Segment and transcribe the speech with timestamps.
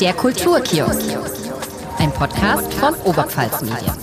[0.00, 1.16] Der Kulturkiosk.
[1.98, 3.96] Ein Podcast von Oberpfalz Media.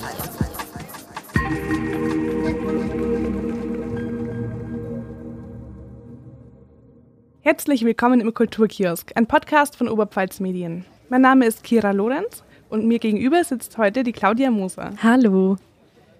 [7.41, 10.85] Herzlich willkommen im Kulturkiosk, ein Podcast von Oberpfalz Medien.
[11.09, 14.93] Mein Name ist Kira Lorenz und mir gegenüber sitzt heute die Claudia Moser.
[15.03, 15.57] Hallo.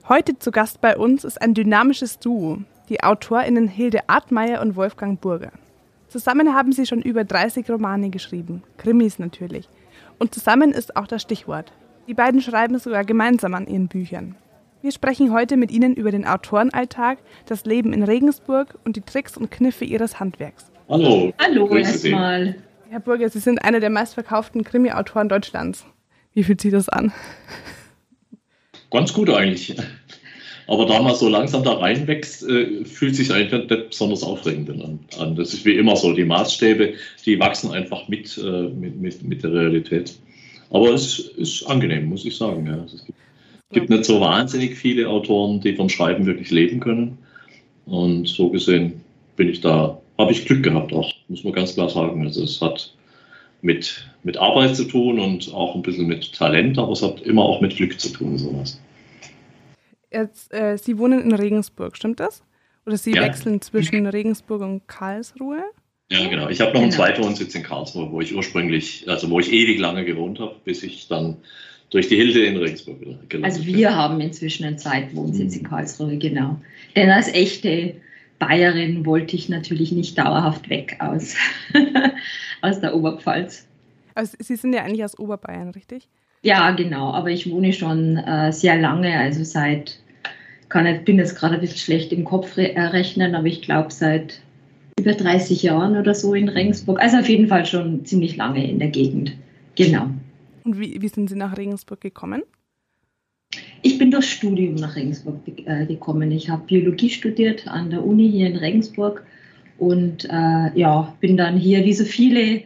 [0.07, 2.59] Heute zu Gast bei uns ist ein dynamisches Duo,
[2.89, 5.51] die AutorInnen Hilde Artmeier und Wolfgang Burger.
[6.13, 9.67] Zusammen haben sie schon über 30 Romane geschrieben, Krimis natürlich.
[10.19, 11.73] Und zusammen ist auch das Stichwort.
[12.07, 14.35] Die beiden schreiben sogar gemeinsam an ihren Büchern.
[14.83, 19.37] Wir sprechen heute mit ihnen über den Autorenalltag, das Leben in Regensburg und die Tricks
[19.37, 20.71] und Kniffe ihres Handwerks.
[20.87, 21.33] Hallo.
[21.39, 22.57] Hallo erstmal.
[22.91, 25.83] Herr Burger, Sie sind einer der meistverkauften Krimi-Autoren Deutschlands.
[26.35, 27.11] Wie fühlt sich das an?
[28.91, 29.75] Ganz gut eigentlich.
[30.67, 34.69] Aber da man so langsam da reinwächst, äh, fühlt sich eigentlich nicht besonders aufregend
[35.17, 35.35] an.
[35.35, 36.13] Das ist wie immer so.
[36.13, 36.93] Die Maßstäbe,
[37.25, 40.13] die wachsen einfach mit, äh, mit, mit, mit, der Realität.
[40.69, 42.67] Aber es ist angenehm, muss ich sagen.
[42.85, 43.19] Es gibt,
[43.71, 47.17] gibt nicht so wahnsinnig viele Autoren, die vom Schreiben wirklich leben können.
[47.85, 49.01] Und so gesehen
[49.35, 52.23] bin ich da, habe ich Glück gehabt auch, muss man ganz klar sagen.
[52.23, 52.93] Also es hat
[53.61, 57.43] mit, mit Arbeit zu tun und auch ein bisschen mit Talent, aber es hat immer
[57.43, 58.79] auch mit Glück zu tun, sowas.
[60.13, 62.43] Jetzt, äh, Sie wohnen in Regensburg, stimmt das?
[62.85, 63.23] Oder Sie ja.
[63.23, 65.63] wechseln zwischen Regensburg und Karlsruhe?
[66.11, 66.49] Ja, genau.
[66.49, 67.03] Ich habe noch einen genau.
[67.03, 70.83] zweiten Wohnsitz in Karlsruhe, wo ich ursprünglich, also wo ich ewig lange gewohnt habe, bis
[70.83, 71.37] ich dann
[71.89, 73.95] durch die Hilde in Regensburg wieder gelandet Also wir bin.
[73.95, 75.61] haben inzwischen einen zweiten Wohnsitz mhm.
[75.61, 76.59] in Karlsruhe, genau.
[76.95, 77.95] Denn als echte
[78.39, 81.35] Bayerin wollte ich natürlich nicht dauerhaft weg aus,
[82.61, 83.67] aus der Oberpfalz.
[84.15, 86.09] Also Sie sind ja eigentlich aus Oberbayern, richtig?
[86.41, 87.11] Ja, genau.
[87.11, 90.02] Aber ich wohne schon äh, sehr lange, also seit
[90.73, 93.61] kann ich bin jetzt gerade ein bisschen schlecht im Kopf re äh, rechnen, aber ich
[93.61, 94.41] glaube seit
[94.99, 96.99] über 30 Jahren oder so in Regensburg.
[96.99, 99.35] Also auf jeden Fall schon ziemlich lange in der Gegend.
[99.75, 100.09] Genau.
[100.63, 102.41] Und wie, wie sind Sie nach Regensburg gekommen?
[103.83, 105.35] Ich bin durch Studium nach Regensburg
[105.65, 106.31] äh, gekommen.
[106.31, 109.23] Ich habe Biologie studiert an der Uni hier in Regensburg
[109.77, 112.63] und äh, ja, bin dann hier, wie so viele,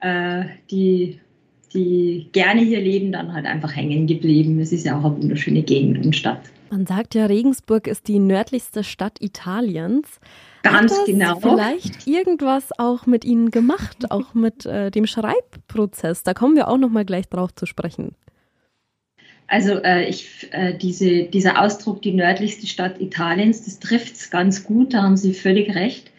[0.00, 1.20] äh, die,
[1.74, 4.60] die gerne hier leben, dann halt einfach hängen geblieben.
[4.60, 6.40] Es ist ja auch eine wunderschöne Gegend und Stadt.
[6.70, 10.20] Man sagt ja, Regensburg ist die nördlichste Stadt Italiens.
[10.62, 11.38] Ganz Hat das genau.
[11.38, 16.22] Vielleicht irgendwas auch mit Ihnen gemacht, auch mit äh, dem Schreibprozess.
[16.22, 18.14] Da kommen wir auch noch mal gleich drauf zu sprechen.
[19.48, 24.64] Also äh, ich, äh, diese, dieser Ausdruck, die nördlichste Stadt Italiens, das trifft es ganz
[24.64, 26.10] gut, da haben Sie völlig recht.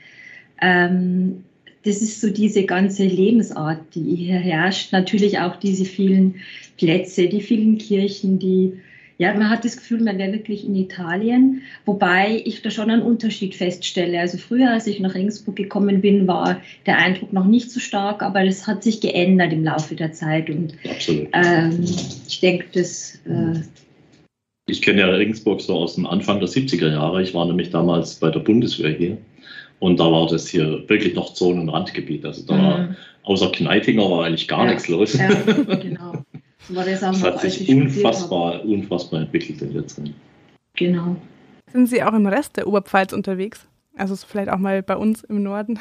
[0.61, 1.43] Ähm,
[1.85, 4.91] das ist so diese ganze Lebensart, die hier herrscht.
[4.91, 6.35] Natürlich auch diese vielen
[6.77, 8.73] Plätze, die vielen Kirchen, die
[9.19, 13.03] ja, man hat das Gefühl, man wäre wirklich in Italien, wobei ich da schon einen
[13.03, 14.19] Unterschied feststelle.
[14.19, 18.23] Also früher, als ich nach Regensburg gekommen bin, war der Eindruck noch nicht so stark,
[18.23, 20.49] aber das hat sich geändert im Laufe der Zeit.
[20.49, 21.27] Und Absolut.
[21.31, 21.85] Ähm,
[22.27, 23.19] ich denke, das.
[23.25, 23.61] Äh,
[24.67, 27.21] ich kenne ja Regensburg so aus dem Anfang der 70er Jahre.
[27.21, 29.17] Ich war nämlich damals bei der Bundeswehr hier.
[29.83, 32.23] Und da war das hier wirklich noch Zonen- und Randgebiet.
[32.23, 32.95] Also da mhm.
[33.23, 35.11] außer Kneitinger war eigentlich gar ja, nichts los.
[35.11, 35.27] Ja,
[35.75, 36.23] genau.
[36.69, 40.11] War das, auch das noch, hat sich unfassbar, unfassbar entwickelt in der Zeit.
[40.77, 41.17] Genau.
[41.69, 43.67] Sind Sie auch im Rest der Oberpfalz unterwegs?
[43.97, 45.77] Also vielleicht auch mal bei uns im Norden?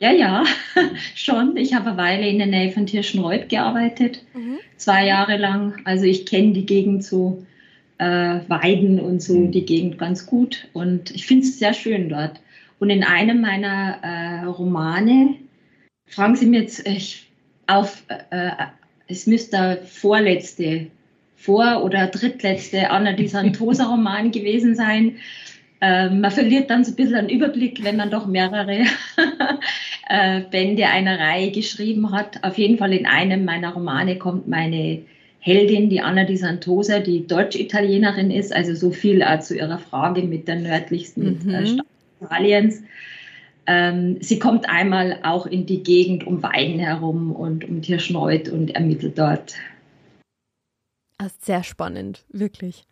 [0.00, 0.42] Ja, ja,
[1.14, 1.56] schon.
[1.56, 4.58] Ich habe eine Weile in der Nähe von Tirschenreuth gearbeitet, mhm.
[4.76, 5.80] zwei Jahre lang.
[5.84, 7.46] Also ich kenne die Gegend so,
[7.98, 9.52] äh, Weiden und so, mhm.
[9.52, 10.66] die Gegend ganz gut.
[10.72, 12.40] Und ich finde es sehr schön dort.
[12.84, 15.36] Und in einem meiner äh, Romane,
[16.06, 17.30] fragen Sie mir jetzt ich,
[17.66, 18.50] auf, äh,
[19.08, 20.88] es müsste der vorletzte,
[21.34, 25.16] vor- oder drittletzte Anna di Santosa Roman gewesen sein.
[25.80, 28.80] Ähm, man verliert dann so ein bisschen einen Überblick, wenn man doch mehrere
[30.10, 32.44] äh, Bände einer Reihe geschrieben hat.
[32.44, 35.00] Auf jeden Fall in einem meiner Romane kommt meine
[35.40, 40.24] Heldin, die Anna di Santosa, die Deutsch-Italienerin ist, also so viel äh, zu ihrer Frage
[40.24, 41.66] mit der nördlichsten äh, mhm.
[41.66, 41.86] Stadt
[42.24, 42.82] Italiens.
[43.66, 48.74] Ähm, sie kommt einmal auch in die Gegend um Weiden herum und um Tirschneuth und
[48.74, 49.54] ermittelt dort.
[51.18, 52.84] Das ist sehr spannend, wirklich.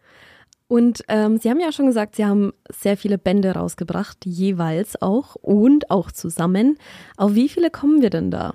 [0.69, 5.35] Und ähm, Sie haben ja schon gesagt, Sie haben sehr viele Bände rausgebracht, jeweils auch
[5.35, 6.79] und auch zusammen.
[7.19, 8.55] Auf wie viele kommen wir denn da?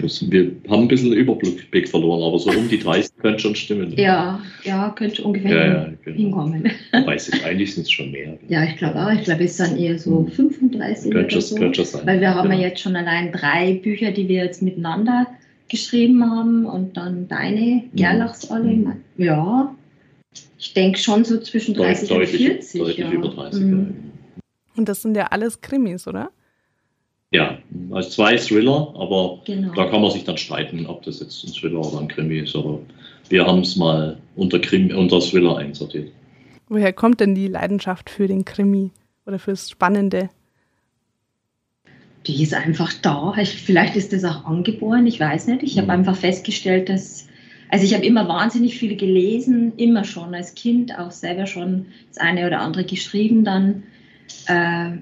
[0.00, 3.92] Wir haben ein bisschen Überblick verloren, aber so um die 30 könnte schon stimmen.
[3.96, 6.16] Ja, ja, könnte ungefähr ja, ja, genau.
[6.16, 6.70] hinkommen.
[6.92, 8.38] Weiß ich, eigentlich sind es schon mehr.
[8.48, 9.10] Ja, ich glaube auch.
[9.12, 11.56] Ich glaube, es sind eher so 35 könnte oder so.
[11.56, 12.06] Könnte sein.
[12.06, 15.26] Weil wir haben ja jetzt schon allein drei Bücher, die wir jetzt miteinander
[15.68, 17.82] geschrieben haben und dann deine mhm.
[17.94, 18.68] Gerlachs alle.
[18.68, 18.92] Mhm.
[19.16, 19.74] Ja,
[20.58, 22.80] ich denke schon so zwischen 30 deutlich, und 40.
[22.80, 23.10] Deutlich ja.
[23.10, 23.60] über 30.
[23.62, 23.94] Mhm.
[24.76, 26.30] Und das sind ja alles Krimis, oder?
[27.30, 27.58] Ja,
[27.90, 29.74] als zwei Thriller, aber Genau.
[29.74, 32.56] da kann man sich dann streiten, ob das jetzt ein Thriller oder ein Krimi ist.
[32.56, 32.80] Aber
[33.28, 36.10] wir haben es mal unter, Krimi, unter Thriller einsortiert.
[36.68, 38.90] Woher kommt denn die Leidenschaft für den Krimi
[39.26, 40.30] oder fürs Spannende?
[42.26, 43.34] Die ist einfach da.
[43.40, 45.62] Ich, vielleicht ist das auch angeboren, ich weiß nicht.
[45.62, 45.90] Ich habe Mhm.
[45.90, 47.28] einfach festgestellt, dass,
[47.70, 52.18] also ich habe immer wahnsinnig viel gelesen, immer schon als Kind, auch selber schon das
[52.18, 53.82] eine oder andere geschrieben dann.
[54.46, 54.98] Äh,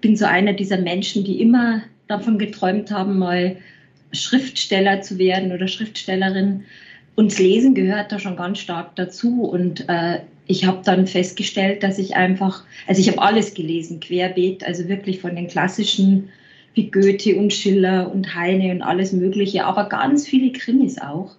[0.00, 3.56] bin so einer dieser Menschen, die immer davon geträumt haben, mal
[4.12, 6.64] Schriftsteller zu werden oder Schriftstellerin.
[7.14, 9.42] Und Lesen gehört da schon ganz stark dazu.
[9.42, 14.64] Und äh, ich habe dann festgestellt, dass ich einfach, also ich habe alles gelesen, querbeet,
[14.64, 16.30] also wirklich von den klassischen
[16.74, 21.34] wie Goethe und Schiller und Heine und alles Mögliche, aber ganz viele Krimis auch.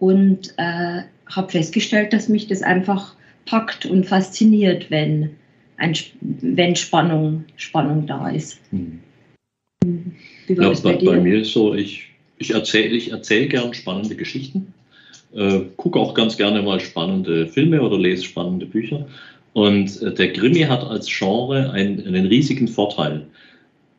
[0.00, 3.14] Und äh, habe festgestellt, dass mich das einfach
[3.46, 5.30] packt und fasziniert, wenn,
[5.76, 8.60] ein, wenn Spannung, Spannung da ist.
[8.70, 9.00] Hm.
[10.46, 13.48] Wie war Ja, das bei, bei bei mir ist so, ich, ich erzähle ich erzähl
[13.48, 14.72] gern spannende Geschichten,
[15.34, 19.06] äh, gucke auch ganz gerne mal spannende Filme oder lese spannende Bücher.
[19.52, 23.26] Und äh, der Krimi hat als Genre einen, einen riesigen Vorteil.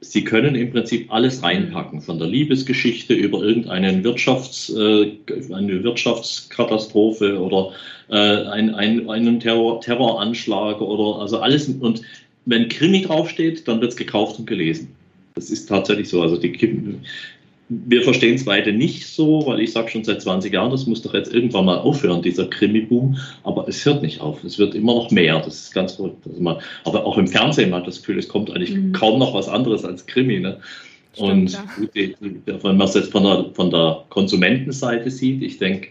[0.01, 5.12] Sie können im Prinzip alles reinpacken, von der Liebesgeschichte über irgendeinen Wirtschafts, äh,
[5.53, 7.71] eine Wirtschaftskatastrophe oder
[8.09, 11.68] äh, ein, ein, einen Terror, Terroranschlag oder also alles.
[11.68, 12.01] Und
[12.45, 14.89] wenn Krimi draufsteht, dann wird es gekauft und gelesen.
[15.36, 16.21] Das ist tatsächlich so.
[16.21, 16.51] Also die,
[17.69, 21.01] wir verstehen es beide nicht so, weil ich sage schon seit 20 Jahren, das muss
[21.01, 23.17] doch jetzt irgendwann mal aufhören, dieser Krimi-Boom.
[23.44, 24.44] Aber es hört nicht auf.
[24.44, 25.39] Es wird immer noch mehr.
[25.39, 26.13] Das ist ganz gut.
[26.27, 28.91] Also man, aber auch im Fernsehen man hat das Gefühl, es kommt eigentlich Mhm.
[28.91, 30.39] kaum noch was anderes als Krimi.
[30.39, 30.59] Ne?
[31.13, 31.63] Stimmt, Und ja.
[31.77, 31.89] gut,
[32.63, 35.88] wenn man es jetzt von der, von der Konsumentenseite sieht, ich denke,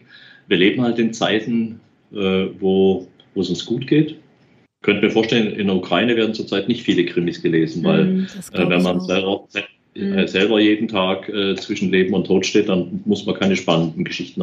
[0.47, 1.81] wir leben halt in Zeiten,
[2.13, 4.17] äh, wo, wo es uns gut geht.
[4.83, 8.27] Könnt mir vorstellen, in der Ukraine werden zurzeit nicht viele Krimis gelesen, weil Mhm.
[8.53, 9.65] Äh, wenn man selber, se-
[9.97, 10.19] Mhm.
[10.19, 14.05] äh, selber jeden Tag äh, zwischen Leben und Tod steht, dann muss man keine spannenden
[14.05, 14.43] Geschichten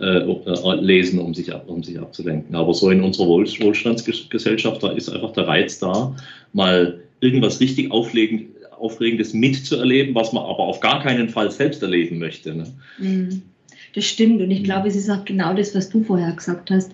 [0.00, 2.54] äh, äh, lesen, um sich, um sich abzulenken.
[2.54, 6.14] Aber so in unserer Wohl Wohlstandsgesellschaft, da ist einfach der Reiz da,
[6.52, 8.48] mal irgendwas richtig aufregend,
[8.78, 12.54] Aufregendes mitzuerleben, was man aber auf gar keinen Fall selbst erleben möchte.
[12.54, 12.72] Ne?
[12.98, 13.42] Mhm.
[13.94, 14.64] Das stimmt und ich Mhm.
[14.64, 16.92] glaube, es ist auch genau das, was du vorher gesagt hast,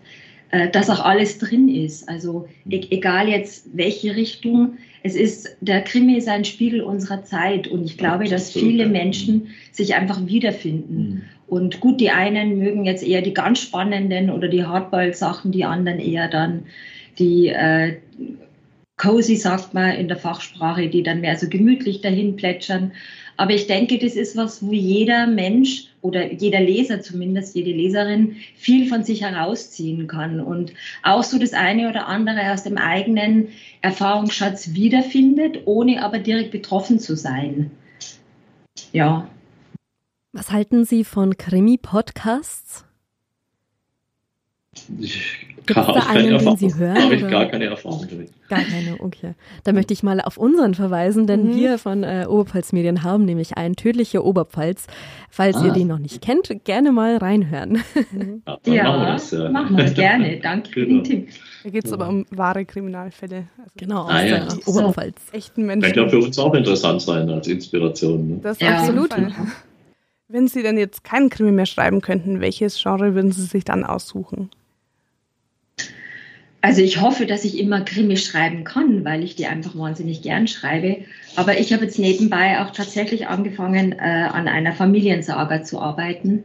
[0.50, 2.08] äh, dass auch alles drin ist.
[2.08, 7.69] Also e egal jetzt welche Richtung, es ist, der Krimi ist ein Spiegel unserer Zeit
[7.69, 8.87] und ich glaube, dass viele.
[8.87, 11.25] Menschen sich einfach wiederfinden.
[11.47, 16.01] Und gut, die einen mögen jetzt eher die ganz spannenden oder die Hardball-Sachen, die anderen
[16.01, 16.65] eher dann
[17.19, 17.99] die äh,
[18.97, 22.93] cozy, sagt man in der Fachsprache, die dann mehr so gemütlich dahin plätschern.
[23.37, 28.37] Aber ich denke, das ist was, wo jeder Mensch oder jeder Leser zumindest, jede Leserin
[28.57, 30.73] viel von sich herausziehen kann und
[31.03, 33.49] auch so das eine oder andere aus dem eigenen
[33.81, 37.71] Erfahrungsschatz wiederfindet, ohne aber direkt betroffen zu sein.
[38.93, 39.29] Ja,
[40.33, 42.85] Was halten Sie von Krimi-Podcasts?
[44.99, 46.56] Ich Gibt's da habe keine einen, den Erfahrung.
[46.59, 48.31] Sie hören, Habe ich gar keine Erfahrung damit.
[48.50, 49.32] Gar keine, okay.
[49.65, 51.56] Da möchte ich mal auf unseren verweisen, denn Mhm.
[51.56, 54.87] wir von äh, Oberpfalz Medien haben nämlich einen tödliche Oberpfalz.
[55.31, 55.75] Falls ihr Ah.
[55.75, 57.82] den noch nicht kennt, gerne mal reinhören.
[58.47, 59.31] Ja, dann ja machen wir das.
[59.31, 59.49] Ja.
[59.50, 60.37] machen wir gerne.
[60.41, 61.03] Danke für Genau.
[61.03, 61.29] den Tipp.
[61.65, 63.49] Da geht es aber um wahre Kriminalfälle.
[63.59, 64.38] Also Genau, aus Ah, ja.
[64.41, 64.70] der So.
[64.81, 65.17] Oberpfalz.
[65.32, 66.11] echten Könnte ja Menschen.
[66.11, 68.29] für uns auch interessant sein als Inspiration.
[68.29, 68.38] Ne?
[68.43, 69.12] Das Ja, absolut.
[69.12, 69.32] absolut.
[70.29, 73.84] Wenn Sie denn jetzt keinen Krimi mehr schreiben könnten, welches Genre würden Sie sich dann
[73.84, 74.51] aussuchen?
[76.65, 80.49] Also ich hoffe, dass ich immer Krimi schreiben kann, weil ich die einfach wahnsinnig gern
[80.49, 80.97] schreibe.
[81.37, 83.99] Aber ich habe jetzt nebenbei auch tatsächlich angefangen, äh,
[84.33, 86.43] an einer Familiensaga zu arbeiten,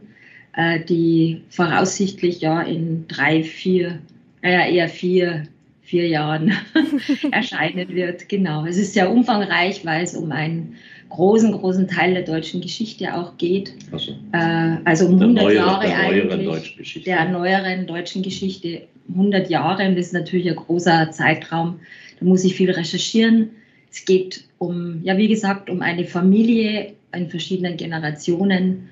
[0.54, 3.98] äh, die voraussichtlich ja in drei, vier,
[4.42, 5.44] naja eher vier,
[5.80, 6.52] vier Jahren
[7.32, 8.28] erscheinen wird.
[8.28, 8.66] Genau.
[8.66, 10.76] Es ist sehr umfangreich, weil es um einen
[11.08, 13.72] großen, großen Teil der deutschen Geschichte auch geht.
[13.90, 17.08] Also, Äh, also um der 100 neuere, Jahre der neueren eigentlich deutschen Geschichte.
[17.08, 21.80] der neueren deutschen Geschichte 100 Jahre und das ist natürlich ein großer Zeitraum.
[22.18, 23.50] Da muss ich viel recherchieren.
[23.90, 28.88] Es geht um, ja, wie gesagt, um eine Familie in verschiedenen Generationen.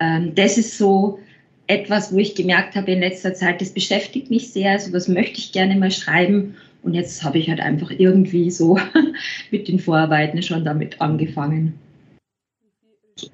[0.00, 1.20] Ähm, das ist so
[1.66, 4.72] etwas, wo ich gemerkt habe in letzter Zeit, das beschäftigt mich sehr.
[4.72, 6.56] Also das möchte ich gerne mal schreiben.
[6.82, 8.78] Und jetzt habe ich halt einfach irgendwie so
[9.50, 11.74] mit den Vorarbeiten schon damit angefangen.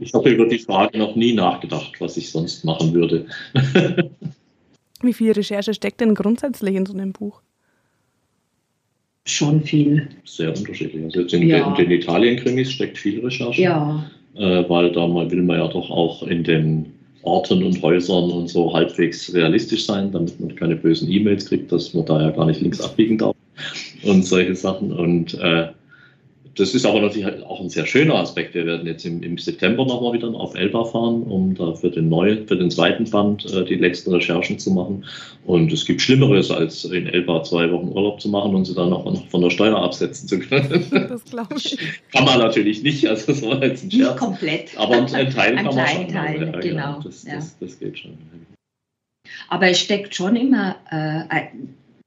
[0.00, 3.26] Ich habe über die Frage noch nie nachgedacht, was ich sonst machen würde.
[5.02, 7.40] Wie viel Recherche steckt denn grundsätzlich in so einem Buch?
[9.26, 10.08] Schon viel.
[10.24, 11.04] Sehr unterschiedlich.
[11.04, 11.58] Also jetzt in, Ja.
[11.58, 15.68] den, in den Italien-Krimis steckt viel Recherche, Ja, äh, weil da mal will man ja
[15.68, 20.76] doch auch in den Orten und Häusern und so halbwegs realistisch sein, damit man keine
[20.76, 23.34] bösen E-Mails kriegt, dass man da ja gar nicht links abbiegen darf
[24.04, 24.92] und solche Sachen.
[24.92, 25.68] Und äh,
[26.56, 28.54] das ist aber natürlich auch ein sehr schöner Aspekt.
[28.54, 32.08] Wir werden jetzt im, im September nochmal wieder auf Elba fahren, um da für den
[32.08, 35.04] neuen, für den zweiten Band äh, die letzten Recherchen zu machen.
[35.44, 38.92] Und es gibt Schlimmeres, als in Elba zwei Wochen Urlaub zu machen und sie dann
[38.92, 40.86] auch noch von der Steuer absetzen zu können.
[40.90, 41.78] Das glaube ich.
[42.12, 44.08] Kann man natürlich nicht, also das war jetzt ein Scherz.
[44.08, 44.78] Nicht komplett.
[44.78, 46.08] Aber ein, ein Teil ein kann man schon.
[46.08, 46.60] Teil, ja, genau.
[46.60, 47.00] genau.
[47.02, 47.34] Das, ja.
[47.34, 48.12] das, das geht schon.
[49.48, 51.48] Aber es steckt schon immer, äh,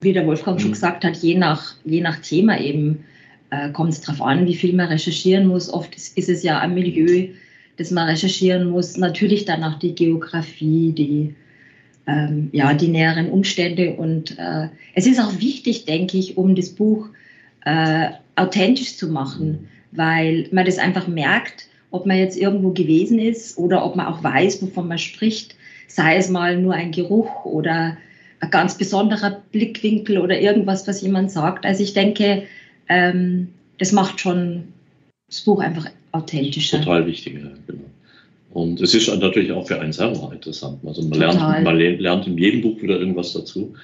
[0.02, 0.74] wie der Wolfgang schon Mhm.
[0.74, 3.06] gesagt hat, je nach, je nach Thema eben
[3.50, 5.72] äh, kommt es darauf an, wie viel man recherchieren muss.
[5.72, 7.28] Oft ist, ist es ja ein Milieu,
[7.78, 8.98] das man recherchieren muss.
[8.98, 11.36] Natürlich dann auch die Geografie, die,
[12.08, 13.94] ähm, ja, die näheren Umstände.
[13.94, 17.10] Und äh, es ist auch wichtig, denke ich, um das Buch
[17.66, 23.58] äh, authentisch zu machen, weil man das einfach merkt, ob man jetzt irgendwo gewesen ist
[23.58, 25.56] oder ob man auch weiß, wovon man spricht,
[25.88, 27.98] sei es mal nur ein Geruch oder
[28.40, 31.66] ein ganz besonderer Blickwinkel oder irgendwas, was jemand sagt.
[31.66, 32.44] Also ich denke,
[32.90, 34.64] ähm, das macht schon
[35.28, 36.80] das Buch einfach authentischer.
[36.80, 37.84] Total wichtig, ja, genau.
[38.52, 40.80] Und es ist natürlich auch für einen selber interessant.
[40.86, 43.76] Also man lernt, man le- lernt in jedem Buch wieder irgendwas dazu.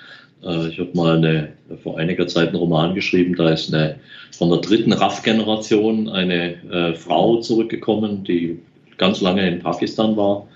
[0.44, 1.50] Äh, Ich habe mal eine,
[1.84, 3.98] vor einiger Zeit einen Roman geschrieben, da ist eine,
[4.32, 8.58] von der dritten RAF-Generation eine äh, Frau zurückgekommen, die
[8.98, 10.48] ganz lange in Pakistan war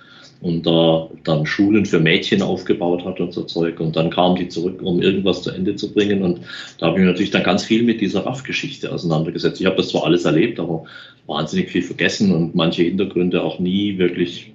[0.41, 3.79] und da dann Schulen für Mädchen aufgebaut hat und so Zeug.
[3.79, 6.22] Und dann kam die zurück, um irgendwas zu Ende zu bringen.
[6.24, 6.39] Und
[6.77, 9.60] da habe ich mich natürlich dann ganz viel mit dieser RAF-Geschichte auseinandergesetzt.
[9.60, 10.86] Ich habe das zwar alles erlebt, aber
[11.27, 14.51] wahnsinnig viel vergessen und manche Hintergründe auch nie wirklich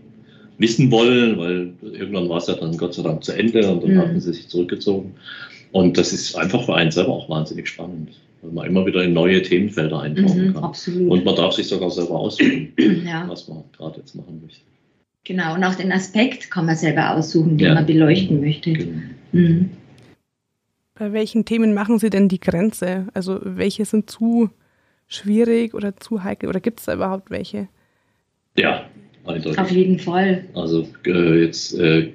[0.58, 3.94] wissen wollen, weil irgendwann war es ja dann Gott sei Dank zu Ende und dann
[3.94, 3.98] Mhm.
[3.98, 5.12] hatten sie sich zurückgezogen.
[5.72, 8.10] Und das ist einfach für einen selber auch wahnsinnig spannend,
[8.42, 10.64] weil man immer wieder in neue Themenfelder eintauchen Mhm, kann.
[10.64, 11.10] absolut.
[11.10, 12.72] Und man darf sich sogar selber aussuchen,
[13.04, 14.60] ja, was man gerade jetzt machen möchte.
[15.24, 15.54] Genau.
[15.54, 17.74] Und auch den Aspekt kann man selber aussuchen, den Ja.
[17.74, 18.72] man beleuchten möchte.
[18.72, 19.00] Genau.
[19.32, 19.70] Mhm.
[20.96, 23.08] Bei welchen Themen machen Sie denn die Grenze?
[23.14, 24.50] Also welche sind zu
[25.08, 26.48] schwierig oder zu heikel?
[26.48, 27.68] Oder gibt es da überhaupt welche?
[28.56, 28.88] Ja,
[29.26, 29.58] eindeutig.
[29.58, 30.44] Auf jeden Fall.
[30.54, 32.12] Also äh, jetzt äh, äh,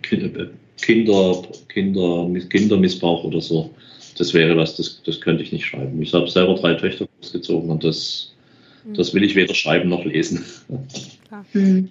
[0.82, 3.70] Kinder, Kinder, Kindermissbrauch oder so,
[4.18, 6.02] das wäre was, das, das könnte ich nicht schreiben.
[6.02, 8.34] Ich habe selber drei Töchter großgezogen und das,
[8.96, 10.44] das will ich weder schreiben noch lesen.
[11.54, 11.90] Mhm.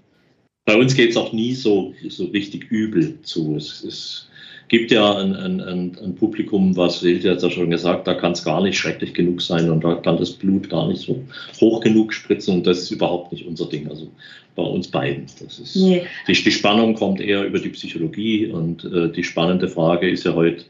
[0.68, 3.56] Bei uns geht es auch nie so, so richtig übel zu.
[3.56, 4.28] Es, es
[4.68, 8.44] gibt ja ein, ein, ein, Publikum, was Silke hat ja schon gesagt, da kann es
[8.44, 11.24] gar nicht schrecklich genug sein und da kann das Blut gar nicht so
[11.58, 13.88] hoch genug spritzen und das ist überhaupt nicht unser Ding.
[13.88, 14.10] Also
[14.56, 15.24] bei uns beiden.
[15.42, 16.02] Das ist, Nee.
[16.28, 20.34] die, die Spannung kommt eher über die Psychologie und äh, die spannende Frage ist ja
[20.34, 20.64] heute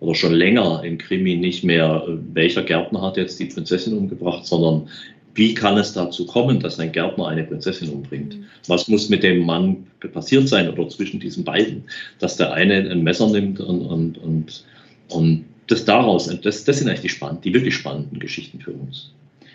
[0.00, 4.46] oder schon länger im Krimi nicht mehr, äh, welcher Gärtner hat jetzt die Prinzessin umgebracht,
[4.46, 4.88] sondern
[5.34, 8.36] wie kann es dazu kommen, dass ein Gärtner eine Prinzessin umbringt?
[8.66, 11.84] Was muss mit dem Mann passiert sein oder zwischen diesen beiden,
[12.18, 14.64] dass der eine ein Messer nimmt und, und, und,
[15.08, 19.12] und das daraus, das, das sind eigentlich die, spannend, die wirklich spannenden Geschichten für uns.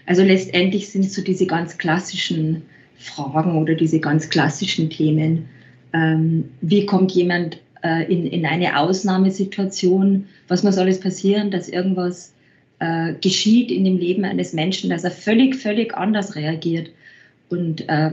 [0.08, 2.64] Also letztendlich sind es so diese ganz klassischen
[2.98, 5.46] Fragen oder diese ganz klassischen Themen.
[5.94, 10.26] Ähm, wie kommt jemand äh, in, in eine Ausnahmesituation?
[10.48, 12.34] Was muss alles passieren, dass irgendwas
[12.80, 16.90] äh, geschieht in dem Leben eines Menschen, dass er völlig, völlig anders reagiert?
[17.50, 18.12] Und äh,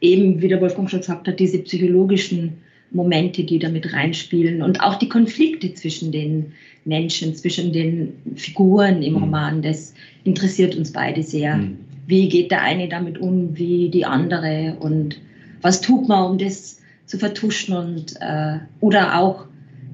[0.00, 2.54] eben, wie der Wolfgang schon gesagt hat, diese psychologischen
[2.90, 6.52] Momente, die damit reinspielen und auch die Konflikte zwischen den
[6.84, 9.20] Menschen, zwischen den Figuren im Mhm.
[9.20, 9.94] Roman, das
[10.24, 11.56] interessiert uns beide sehr.
[11.56, 11.78] Mhm.
[12.06, 15.18] Wie geht der eine damit um, wie die andere und
[15.62, 19.46] was tut man, um das zu vertuschen und äh, oder auch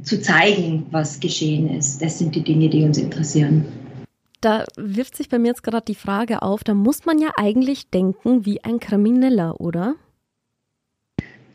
[0.02, 2.02] zu zeigen, was geschehen ist.
[2.02, 3.64] Das sind die Dinge, die uns interessieren.
[4.40, 7.90] Da wirft sich bei mir jetzt gerade die Frage auf, da muss man ja eigentlich
[7.90, 9.96] denken wie ein Krimineller, oder?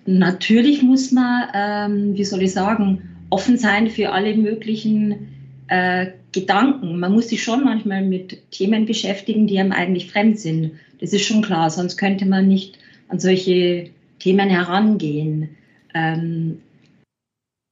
[0.06, 3.02] Natürlich muss man, ähm, wie soll ich sagen,
[3.32, 5.28] offen sein für alle möglichen
[5.68, 7.00] äh, Gedanken.
[7.00, 10.74] Man muss sich schon manchmal mit Themen beschäftigen, die einem eigentlich fremd sind.
[11.00, 12.78] Das ist schon klar, sonst könnte man nicht
[13.08, 13.90] an solche
[14.20, 15.50] Themen herangehen.
[15.96, 16.62] Ähm,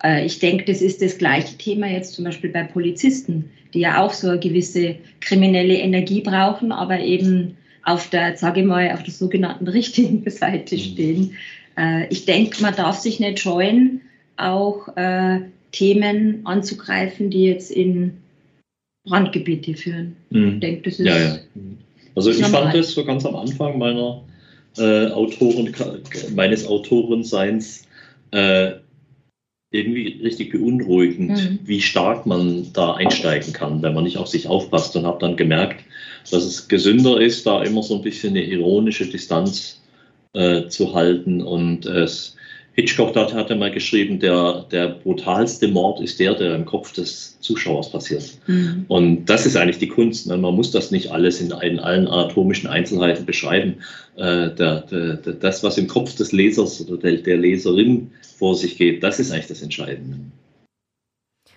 [0.03, 4.01] äh, ich denke, das ist das gleiche Thema jetzt zum Beispiel bei Polizisten, die ja
[4.01, 9.03] auch so eine gewisse kriminelle Energie brauchen, aber eben auf der, sage ich mal, auf
[9.03, 11.35] der sogenannten richtigen Seite stehen.
[11.77, 14.01] Äh, ich denke, man darf sich nicht scheuen,
[14.37, 18.17] auch äh, Themen anzugreifen, die jetzt in
[19.05, 20.15] Brandgebiete führen.
[20.29, 21.39] Ich denke, das ist Ja, ja.
[22.15, 22.63] Also ich Normal.
[22.63, 24.23] fand es so ganz am Anfang meiner
[24.77, 25.73] äh, Autoren,
[26.35, 27.87] meines Autorenseins
[28.31, 28.73] äh,
[29.73, 31.59] irgendwie richtig beunruhigend, Mhm.
[31.65, 35.35] wie stark man da einsteigen kann, wenn man nicht auf sich aufpasst und habe dann
[35.35, 35.83] gemerkt,
[36.31, 39.81] dass es gesünder ist, da immer so ein bisschen eine ironische Distanz
[40.33, 42.35] äh, zu halten und es
[42.75, 47.39] Hitchcock hat, hat mal geschrieben, der, der brutalste Mord ist der, der im Kopf des
[47.39, 48.37] Zuschauers passiert.
[48.47, 48.85] Mhm.
[48.87, 50.25] Und das ist eigentlich die Kunst.
[50.25, 50.37] Ne?
[50.37, 53.75] Man muss das nicht alles in, in allen anatomischen Einzelheiten beschreiben.
[54.15, 58.75] Äh, der, der, das, was im Kopf des Lesers oder der, der Leserin vor sich
[58.77, 60.17] geht, das ist eigentlich das Entscheidende.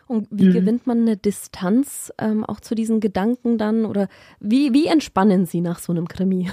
[0.06, 0.52] Und wie mhm.
[0.52, 3.87] gewinnt man eine Distanz ähm, auch zu diesen Gedanken dann?
[3.87, 4.08] Oder
[4.38, 6.50] wie, wie entspannen Sie nach so einem Krimi?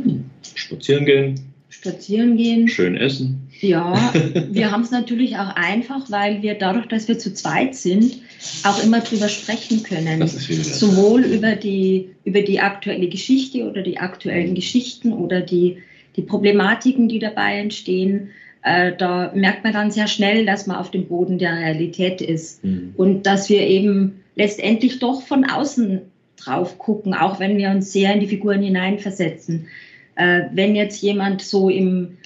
[0.54, 1.49] Spazieren gehen,
[1.80, 2.68] spazieren gehen.
[2.68, 3.48] Schön essen.
[3.60, 4.12] Ja,
[4.50, 8.18] wir haben es natürlich auch einfach, weil wir dadurch, dass wir zu zweit sind,
[8.64, 10.20] auch immer drüber sprechen können.
[10.20, 15.78] Das ist Sowohl über die, über die aktuelle Geschichte oder die aktuellen Geschichten oder die,
[16.16, 18.30] die Problematiken, die dabei entstehen.
[18.62, 22.62] Äh, da merkt man dann sehr schnell, dass man auf dem Boden der Realität ist
[22.62, 22.92] mhm.
[22.96, 26.02] und dass wir eben letztendlich doch von außen
[26.36, 29.66] drauf gucken, auch wenn wir uns sehr in die Figuren hineinversetzen.
[30.20, 32.18] Äh, wenn jetzt jemand so im,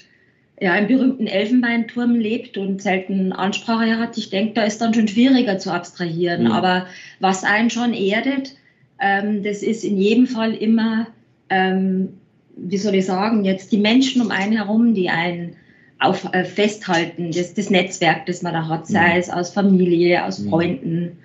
[0.61, 5.07] ja, im berühmten Elfenbeinturm lebt und selten Ansprache hat, ich denke, da ist dann schon
[5.07, 6.47] schwieriger zu abstrahieren.
[6.47, 6.51] Mhm.
[6.51, 6.87] Aber
[7.21, 8.57] was einen schon erdet,
[9.01, 11.07] ähm, das ist in jedem Fall immer,
[11.51, 12.15] ähm,
[12.57, 15.55] wie soll ich sagen, jetzt die Menschen um einen herum, die einen
[16.01, 19.21] auf, äh, festhalten, das, das Netzwerk, das man da hat, sei mhm.
[19.21, 20.49] es aus Familie, aus mhm.
[20.49, 21.19] Freunden,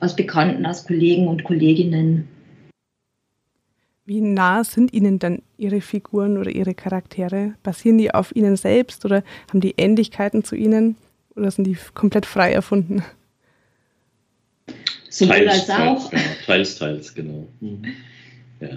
[0.00, 2.26] aus Bekannten, aus Kollegen und Kolleginnen.
[4.06, 7.54] Wie nah sind Ihnen dann Ihre Figuren oder Ihre Charaktere?
[7.64, 10.96] Basieren die auf Ihnen selbst oder haben die Ähnlichkeiten zu Ihnen
[11.34, 13.02] oder sind die komplett frei erfunden?
[15.10, 16.10] Sowohl teils, als auch.
[16.10, 17.48] Teils, ja, teils, teils, genau.
[17.60, 17.82] Mhm.
[18.60, 18.68] Ja.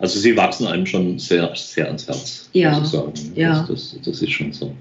[0.00, 2.76] Also sie wachsen einem schon sehr, sehr ans Herz, ja.
[2.76, 3.12] muss ich sagen.
[3.36, 3.64] Ja.
[3.68, 4.74] Das, das, das ist schon so.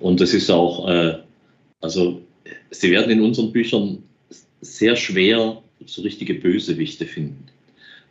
[0.00, 1.18] Und das ist auch, äh,
[1.80, 2.20] also
[2.70, 4.02] sie werden in unseren Büchern
[4.60, 7.48] sehr schwer so richtige Bösewichte finden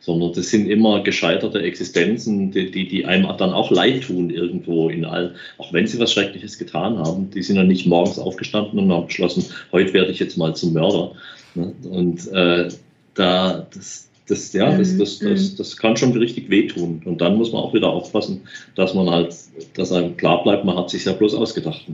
[0.04, 4.90] sondern das sind immer gescheiterte Existenzen, die, die, die, einem dann auch leid tun irgendwo
[4.90, 7.30] in all, auch wenn sie was Schreckliches getan haben.
[7.32, 10.74] Die sind dann nicht morgens aufgestanden und haben beschlossen, heute werde ich jetzt mal zum
[10.74, 11.14] Mörder.
[11.56, 11.74] Ne?
[11.90, 12.68] Und äh,
[13.14, 15.58] da, das, das, ja, das, das, das, mhm.
[15.58, 17.02] das kann schon richtig wehtun.
[17.06, 18.42] Und dann muss man auch wieder aufpassen,
[18.76, 19.34] dass man halt,
[19.76, 21.86] dass einem klar bleibt, man hat sich ja bloß ausgedacht.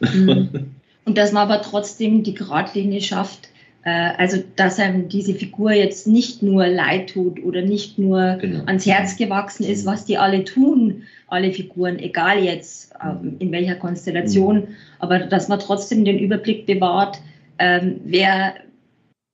[0.00, 0.48] Mhm.
[1.04, 3.48] Und dass man aber trotzdem die Gradlinie schafft,
[3.88, 8.64] also, dass einem diese Figur jetzt nicht nur leid tut oder nicht nur genau.
[8.64, 13.76] ans Herz gewachsen ist, was die alle tun, alle Figuren, egal jetzt ähm, in welcher
[13.76, 14.68] Konstellation, mhm.
[14.98, 17.20] aber dass man trotzdem den Überblick bewahrt,
[17.58, 18.56] ähm, wer,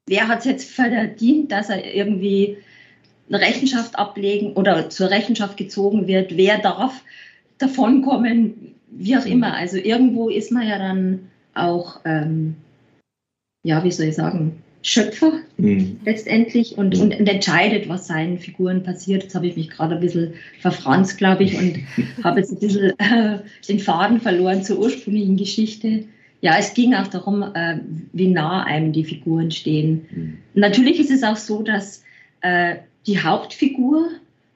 [0.06, 2.58] wer hat es jetzt verdient, dass er irgendwie
[3.28, 7.02] eine Rechenschaft ablegen oder zur Rechenschaft gezogen wird, wer darf
[7.58, 9.54] davonkommen, wie auch immer.
[9.54, 12.56] Also irgendwo ist man ja dann auch ähm,
[13.64, 15.98] ja, wie soll ich sagen, Schöpfer mhm.
[16.04, 17.02] letztendlich und, mhm.
[17.02, 19.22] und, und, entscheidet, was seinen Figuren passiert.
[19.22, 21.78] Jetzt habe ich mich gerade ein bisschen verfranst, glaube ich, und
[22.24, 26.04] habe jetzt ein bisschen äh, den Faden verloren zur ursprünglichen Geschichte.
[26.42, 27.78] Ja, es ging auch darum, äh,
[28.12, 30.04] wie nah einem die Figuren stehen.
[30.10, 30.38] Mhm.
[30.52, 32.04] Natürlich ist es auch so, dass
[32.42, 34.08] äh, die Hauptfigur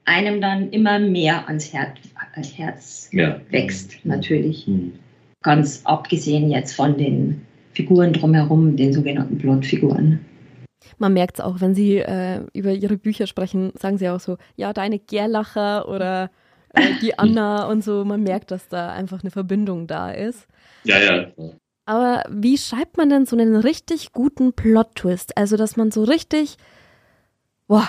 [0.05, 1.95] einem dann immer mehr ans Her
[2.35, 3.41] äh, Herz ja.
[3.49, 4.67] wächst, natürlich.
[4.67, 4.93] Mhm.
[5.41, 7.41] Ganz abgesehen jetzt von den
[7.73, 10.19] Figuren drumherum, den sogenannten Plotfiguren.
[10.97, 14.37] Man merkt es auch, wenn Sie äh, über Ihre Bücher sprechen, sagen Sie auch so,
[14.55, 16.31] ja, deine Gerlacher oder
[16.73, 18.05] äh, die Anna und so.
[18.05, 20.47] Man merkt, dass da einfach eine Verbindung da ist.
[20.83, 21.27] Ja, ja.
[21.85, 25.37] Aber wie schreibt man denn so einen richtig guten Plot-Twist?
[25.37, 26.57] Also, dass man so richtig,
[27.67, 27.87] boah,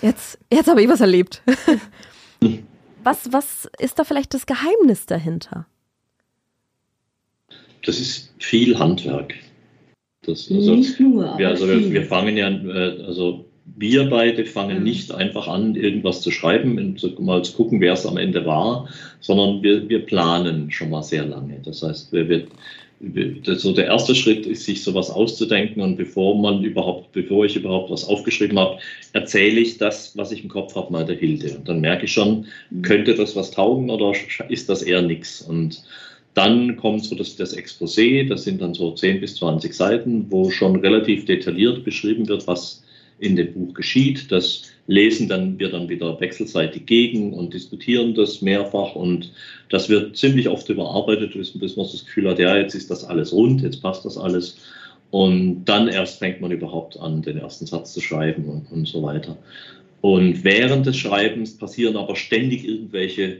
[0.00, 1.42] jetzt, jetzt habe ich was erlebt.
[3.02, 5.66] was, was ist da vielleicht das Geheimnis dahinter?
[7.86, 9.34] Das ist viel Handwerk.
[10.26, 11.38] Das, also, nicht nur.
[11.38, 13.46] Wir, also wir, wir, fangen ja, äh, also
[13.76, 14.84] wir beide fangen mhm.
[14.84, 18.88] nicht einfach an, irgendwas zu schreiben und mal zu gucken, wer es am Ende war,
[19.20, 21.60] sondern wir, wir planen schon mal sehr lange.
[21.64, 22.46] Das heißt, wir, wir,
[23.56, 27.90] so der erste Schritt ist, sich sowas auszudenken und bevor man überhaupt, bevor ich überhaupt
[27.90, 28.78] was aufgeschrieben habe,
[29.12, 31.56] erzähle ich das, was ich im Kopf habe, mal der Hilde.
[31.56, 32.82] Und dann merke ich schon, mhm.
[32.82, 34.12] könnte das was taugen oder
[34.48, 35.42] ist das eher nichts?
[35.42, 35.82] Und
[36.36, 40.50] dann kommt so das, das Exposé, das sind dann so 10 bis 20 Seiten, wo
[40.50, 42.84] schon relativ detailliert beschrieben wird, was
[43.18, 44.30] in dem Buch geschieht.
[44.30, 49.32] Das lesen dann wir dann wieder wechselseitig gegen und diskutieren das mehrfach und
[49.70, 53.32] das wird ziemlich oft überarbeitet, bis, man das Gefühl hat, ja, jetzt ist das alles
[53.32, 54.58] rund, jetzt passt das alles.
[55.10, 59.02] Und dann erst fängt man überhaupt an, den ersten Satz zu schreiben und, und so
[59.02, 59.38] weiter.
[60.02, 63.38] Und während des Schreibens passieren aber ständig irgendwelche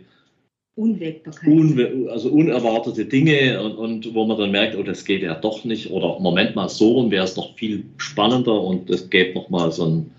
[0.76, 1.48] Unwägbarkeit.
[1.48, 5.64] Unwe also unerwartete Dinge und, und, wo man dann merkt, oh, das geht ja doch
[5.64, 5.90] nicht.
[5.90, 9.72] Oder Moment mal, so rum wäre es noch viel spannender und es gäbe noch mal
[9.72, 10.10] so ein,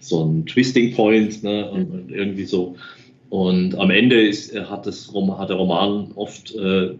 [0.00, 2.76] so ein Twisting Point ne, und, und irgendwie so.
[3.28, 6.94] Und am Ende ist, hat, das, hat der Roman oft äh,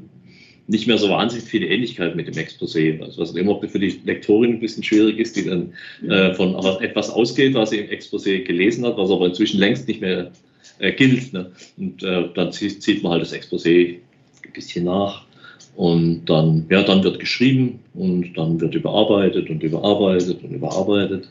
[0.66, 3.00] nicht mehr so wahnsinnig viele Ähnlichkeit mit dem Exposé.
[3.00, 5.72] Also was immer für die Lektorin ein bisschen schwierig ist, die dann
[6.07, 10.02] äh, von etwas ausgeht, was sie im Exposé gelesen hat, was aber inzwischen längst nicht
[10.02, 10.33] mehr
[10.79, 11.33] äh, gilt.
[11.33, 11.50] Ne?
[11.76, 13.96] Und äh, dann zieht, zieht man halt das Exposé
[14.44, 15.24] ein bisschen nach.
[15.76, 21.29] Und dann, ja, dann wird geschrieben und dann wird überarbeitet und überarbeitet und überarbeitet.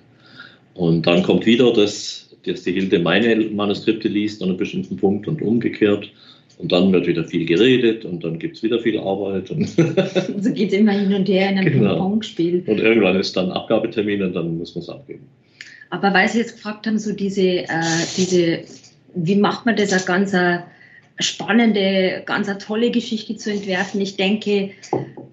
[0.76, 5.28] Und dann kommt wieder das, dass die Hilde meine Manuskripte liest an einem bestimmten Punkt
[5.28, 6.12] und umgekehrt.
[6.58, 9.52] Und dann wird wieder viel geredet und dann gibt es wieder viel Arbeit.
[9.52, 9.67] Und
[10.39, 11.89] so geht es immer hin und her in einem genau.
[11.95, 12.63] Ping-Pong-Spiel.
[12.67, 15.24] Und irgendwann ist dann Abgabetermin und dann muss man es abgeben.
[15.89, 17.67] Aber weil Sie jetzt gefragt haben, so diese, äh,
[18.15, 18.60] diese
[19.15, 20.36] wie macht man das eine ganz
[21.19, 24.01] spannende, ganz eine tolle Geschichte zu entwerfen?
[24.01, 24.71] Ich denke,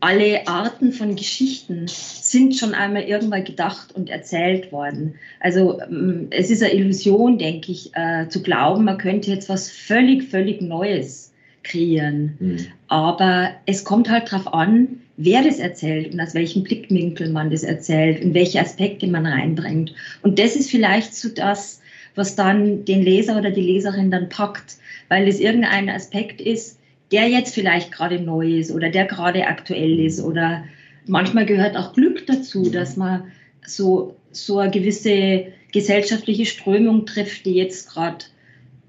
[0.00, 5.14] alle Arten von Geschichten sind schon einmal irgendwann gedacht und erzählt worden.
[5.40, 9.70] Also mm, es ist eine Illusion, denke ich, äh, zu glauben, man könnte jetzt was
[9.70, 12.36] völlig, völlig Neues kreieren.
[12.38, 12.66] Mhm.
[12.88, 17.62] Aber es kommt halt darauf an, wer das erzählt und aus welchem Blickwinkel man das
[17.62, 19.94] erzählt und welche Aspekte man reinbringt.
[20.22, 21.81] Und das ist vielleicht so das,
[22.14, 24.76] was dann den Leser oder die Leserin dann packt,
[25.08, 26.78] weil es irgendein Aspekt ist,
[27.10, 30.64] der jetzt vielleicht gerade neu ist oder der gerade aktuell ist oder
[31.06, 33.24] manchmal gehört auch Glück dazu, dass man
[33.66, 38.24] so, so eine gewisse gesellschaftliche Strömung trifft, die jetzt gerade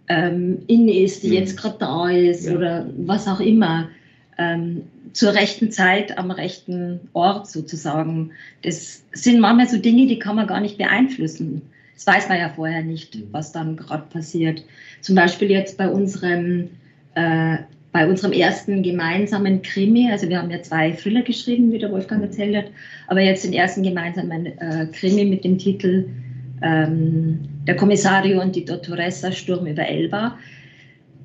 [0.07, 1.33] ähm, in ist, die mhm.
[1.33, 2.55] jetzt gerade da ist ja.
[2.55, 3.89] oder was auch immer.
[4.37, 4.83] Ähm,
[5.13, 8.31] zur rechten Zeit am rechten Ort sozusagen.
[8.63, 11.61] Das sind manchmal so Dinge, die kann man gar nicht beeinflussen.
[12.03, 13.27] Das weiß man ja vorher nicht, mhm.
[13.31, 14.63] was dann gerade passiert.
[15.01, 16.69] Zum Beispiel jetzt bei unserem,
[17.15, 17.57] äh,
[17.91, 22.21] bei unserem ersten gemeinsamen Krimi, also wir haben ja zwei Thriller geschrieben, wie der Wolfgang
[22.21, 22.27] mhm.
[22.27, 22.65] erzählt hat,
[23.07, 26.09] aber jetzt den ersten gemeinsamen äh, Krimi mit dem Titel
[26.61, 30.37] ähm, Der Kommissario und die Dottoressa Sturm über Elba.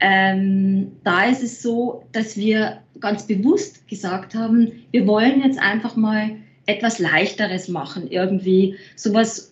[0.01, 5.97] Ähm, da ist es so, dass wir ganz bewusst gesagt haben, wir wollen jetzt einfach
[5.97, 6.37] mal
[6.67, 9.48] etwas Leichteres machen, irgendwie sowas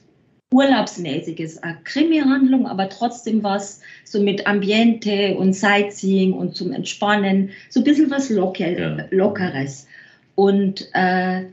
[0.52, 7.80] Urlaubsmäßiges, eine Krimi-Handlung, aber trotzdem was so mit Ambiente und Sightseeing und zum Entspannen, so
[7.80, 9.06] ein bisschen was Locker, ja.
[9.10, 9.88] Lockeres.
[10.36, 11.46] Und, äh,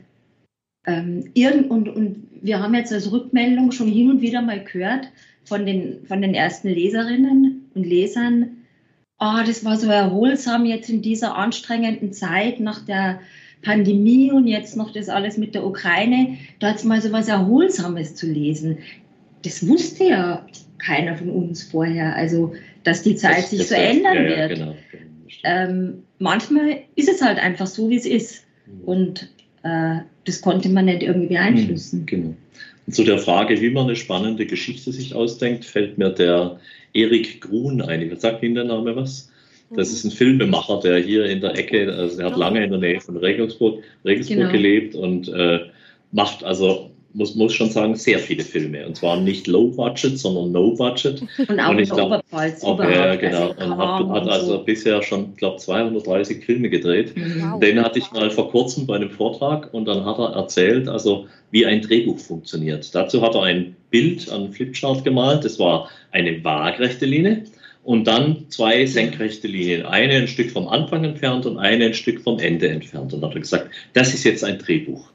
[0.86, 5.08] ähm, irgend, und, und wir haben jetzt als Rückmeldung schon hin und wieder mal gehört
[5.44, 8.58] von den, von den ersten Leserinnen und Lesern,
[9.18, 13.20] oh, das war so erholsam jetzt in dieser anstrengenden Zeit nach der
[13.64, 18.14] Pandemie und jetzt noch das alles mit der Ukraine, da jetzt mal so was Erholsames
[18.14, 18.78] zu lesen.
[19.42, 20.46] Das wusste ja
[20.78, 24.36] keiner von uns vorher, also dass die Zeit das, sich das so heißt, ändern ja,
[24.36, 24.48] wird.
[24.50, 24.74] genau,
[25.44, 28.44] ähm, manchmal ist es halt einfach so, wie es ist.
[28.66, 28.84] Mhm.
[28.84, 29.28] Und
[29.62, 32.00] äh, das konnte man nicht irgendwie beeinflussen.
[32.00, 32.34] Mhm, genau.
[32.86, 36.58] Und zu der Frage, wie man eine spannende Geschichte sich ausdenkt, fällt mir der
[36.92, 38.14] Erik Grun ein.
[38.18, 39.30] Sagt Ihnen der Name was?
[39.76, 42.80] Das ist ein Filmemacher, der hier in der Ecke, also er hat lange in der
[42.80, 44.52] Nähe von Regensburg, Regensburg genau.
[44.52, 45.60] gelebt und äh,
[46.12, 48.84] macht also muss, muss schon sagen, sehr viele Filme.
[48.86, 51.22] Und zwar nicht Low Budget, sondern No Budget.
[51.48, 53.50] Und auch und ich glaub, Oberpfalz auch, Ja, genau.
[53.52, 54.64] Also und hat, hat also so.
[54.64, 57.14] bisher schon, glaube 230 Filme gedreht.
[57.16, 57.60] Wow.
[57.60, 61.26] Den hatte ich mal vor kurzem bei einem Vortrag und dann hat er erzählt, also
[61.52, 62.92] wie ein Drehbuch funktioniert.
[62.94, 65.44] Dazu hat er ein Bild an Flipchart gemalt.
[65.44, 67.44] Das war eine waagrechte Linie
[67.84, 69.86] und dann zwei senkrechte Linien.
[69.86, 73.12] Eine ein Stück vom Anfang entfernt und eine ein Stück vom Ende entfernt.
[73.12, 75.10] Und hat er gesagt, das ist jetzt ein Drehbuch.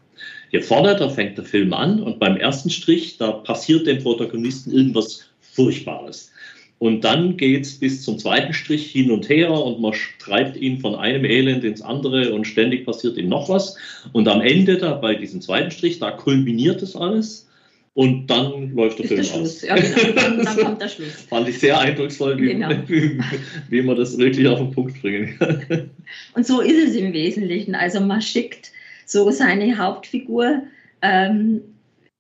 [0.51, 4.71] Hier vorne, da fängt der Film an und beim ersten Strich, da passiert dem Protagonisten
[4.71, 6.31] irgendwas Furchtbares.
[6.79, 10.79] Und dann geht es bis zum zweiten Strich hin und her und man treibt ihn
[10.79, 13.75] von einem Elend ins andere und ständig passiert ihm noch was.
[14.13, 17.48] Und am Ende, da bei diesem zweiten Strich, da kulminiert das alles.
[17.93, 19.61] Und dann läuft der Film der aus.
[19.61, 20.13] Ja, genau.
[20.15, 21.13] Dann, dann kommt der Schluss.
[21.27, 22.69] Fand ich sehr eindrucksvoll, wie, genau.
[22.87, 23.19] wie,
[23.69, 25.89] wie, man das wirklich auf den Punkt bringen kann.
[26.33, 27.75] Und so ist es im Wesentlichen.
[27.75, 28.71] Also man schickt
[29.05, 30.63] so seine Hauptfigur,
[31.01, 31.61] ähm,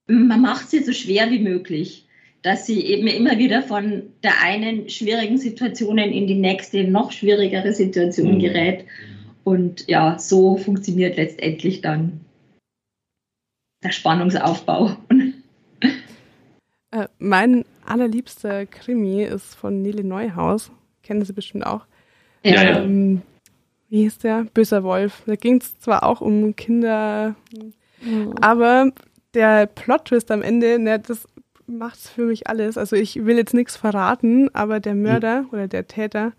[0.07, 2.05] man macht sie so schwer wie möglich,
[2.41, 7.73] dass sie eben immer wieder von der einen schwierigen Situation in die nächste, noch schwierigere
[7.73, 8.39] Situation mhm.
[8.39, 8.85] gerät.
[9.43, 12.21] Und ja, so funktioniert letztendlich dann
[13.83, 14.97] der Spannungsaufbau.
[16.91, 20.71] Äh, mein allerliebster Krimi ist von Nele Neuhaus.
[21.03, 21.85] Kennen Sie bestimmt auch.
[22.43, 23.21] Ja, ähm, ja.
[23.89, 24.45] Wie hieß der?
[24.53, 25.23] Böser Wolf.
[25.25, 27.35] Da ging es zwar auch um Kinder,
[28.01, 28.33] mhm.
[28.39, 28.91] aber
[29.33, 31.27] der Plot-Twist am Ende, ne, das
[31.65, 32.77] macht für mich alles.
[32.77, 35.49] Also ich will jetzt nichts verraten, aber der Mörder mhm.
[35.51, 36.33] oder der Täter,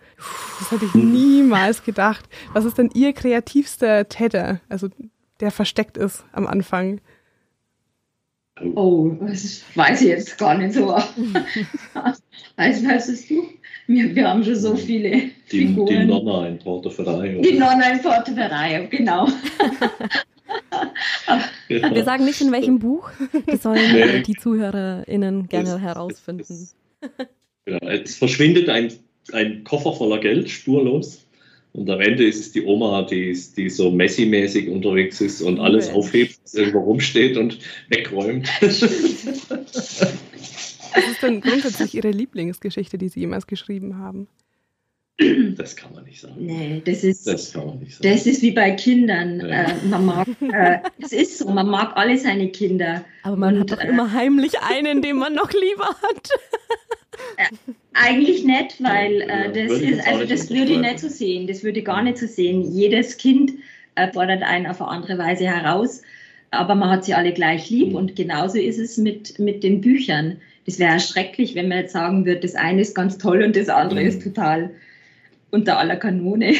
[0.59, 2.29] das hätte ich niemals gedacht.
[2.53, 4.61] Was ist denn Ihr kreativster Täter?
[4.69, 4.89] Also
[5.41, 7.01] der versteckt ist am Anfang.
[8.75, 10.87] Oh, das weiß ich jetzt gar nicht so.
[12.57, 13.43] weißt, weißt du?
[13.87, 15.87] Wir, wir haben schon so viele Die, Figuren.
[15.89, 17.41] die Nonna in Porteferei.
[17.43, 19.27] Die Nonna in Porteferei, genau.
[21.69, 23.11] Wir sagen nicht in welchem Buch.
[23.47, 24.23] Das sollen Nee.
[24.23, 26.69] die ZuhörerInnen gerne Das- herausfinden.
[27.67, 28.93] Ja, es verschwindet ein,
[29.33, 31.25] ein Koffer voller Geld spurlos.
[31.73, 35.87] Und am Ende ist es die Oma, die, die so Messi-mäßig unterwegs ist und alles
[35.87, 35.97] Mensch.
[35.97, 38.49] aufhebt, was irgendwo rumsteht und wegräumt.
[40.93, 44.27] Was ist denn grundsätzlich Ihre Lieblingsgeschichte, die Sie jemals geschrieben haben?
[45.57, 46.35] Das kann man nicht sagen.
[46.39, 48.09] Nee, das ist, Das kann man nicht sagen.
[48.13, 49.41] das ist wie bei Kindern.
[49.41, 49.63] Ja.
[49.65, 53.05] Äh, man mag, äh, es ist so, man mag alle seine Kinder.
[53.23, 56.29] Aber man Und, hat doch äh, immer heimlich einen, den man noch lieber hat.
[57.95, 60.81] Eigentlich nicht, weil Ja, äh, das würde ich ist, also nicht das würde ich unterschreiben.
[60.93, 61.47] nicht so sehen.
[61.47, 62.63] Das würde ich gar nicht so sehen.
[62.73, 63.53] Jedes Kind
[64.15, 66.01] fordert einen auf eine andere Weise heraus,
[66.51, 67.95] aber man hat sie alle gleich lieb Mhm.
[67.97, 70.39] und genauso ist es mit, mit den Büchern.
[70.65, 73.69] Das wäre schrecklich, wenn man jetzt sagen würde, das eine ist ganz toll und das
[73.69, 74.07] andere Mhm.
[74.07, 74.71] ist total
[75.51, 76.53] unter aller Kanone.
[76.53, 76.59] Ja,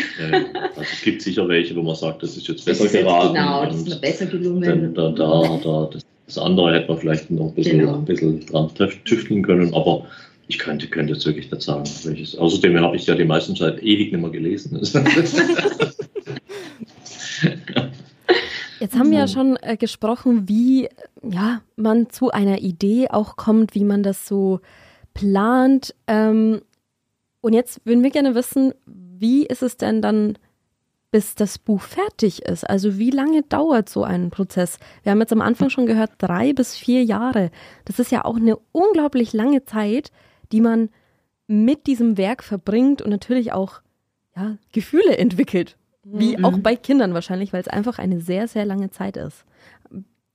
[0.77, 3.05] also es gibt sicher welche, wo man sagt, das ist jetzt Das besser ist jetzt
[3.05, 3.35] geraten.
[3.35, 4.95] genau, das ist mir besser gelungen.
[4.95, 7.95] da, da, da, das, das andere hätte man vielleicht noch ein bisschen, Genau.
[7.99, 10.07] ein bisschen dran tüf- tüfteln können, aber
[10.49, 12.37] ich könnte, könnte jetzt wirklich nicht sagen, welches.
[12.37, 14.81] Außerdem habe ich ja die meisten Zeit ewig nicht mehr gelesen.
[18.81, 20.89] Jetzt haben wir ja schon äh, gesprochen, wie
[21.23, 24.61] ja, man zu einer Idee auch kommt, wie man das so
[25.13, 25.95] plant.
[26.07, 26.63] Ähm,
[27.41, 30.39] und jetzt würden wir gerne wissen, wie ist es denn dann,
[31.11, 32.69] bis das Buch fertig ist?
[32.69, 34.79] Also wie lange dauert so ein Prozess?
[35.03, 37.51] Wir haben jetzt am Anfang schon gehört, drei bis vier Jahre.
[37.85, 40.13] Das ist ja auch eine unglaublich lange Zeit,
[40.53, 40.89] die man
[41.47, 43.81] mit diesem Werk verbringt und natürlich auch
[44.37, 45.77] ja, Gefühle entwickelt.
[46.05, 46.45] Wie Mhm.
[46.45, 49.45] auch bei Kindern wahrscheinlich, weil es einfach eine sehr, sehr lange Zeit ist.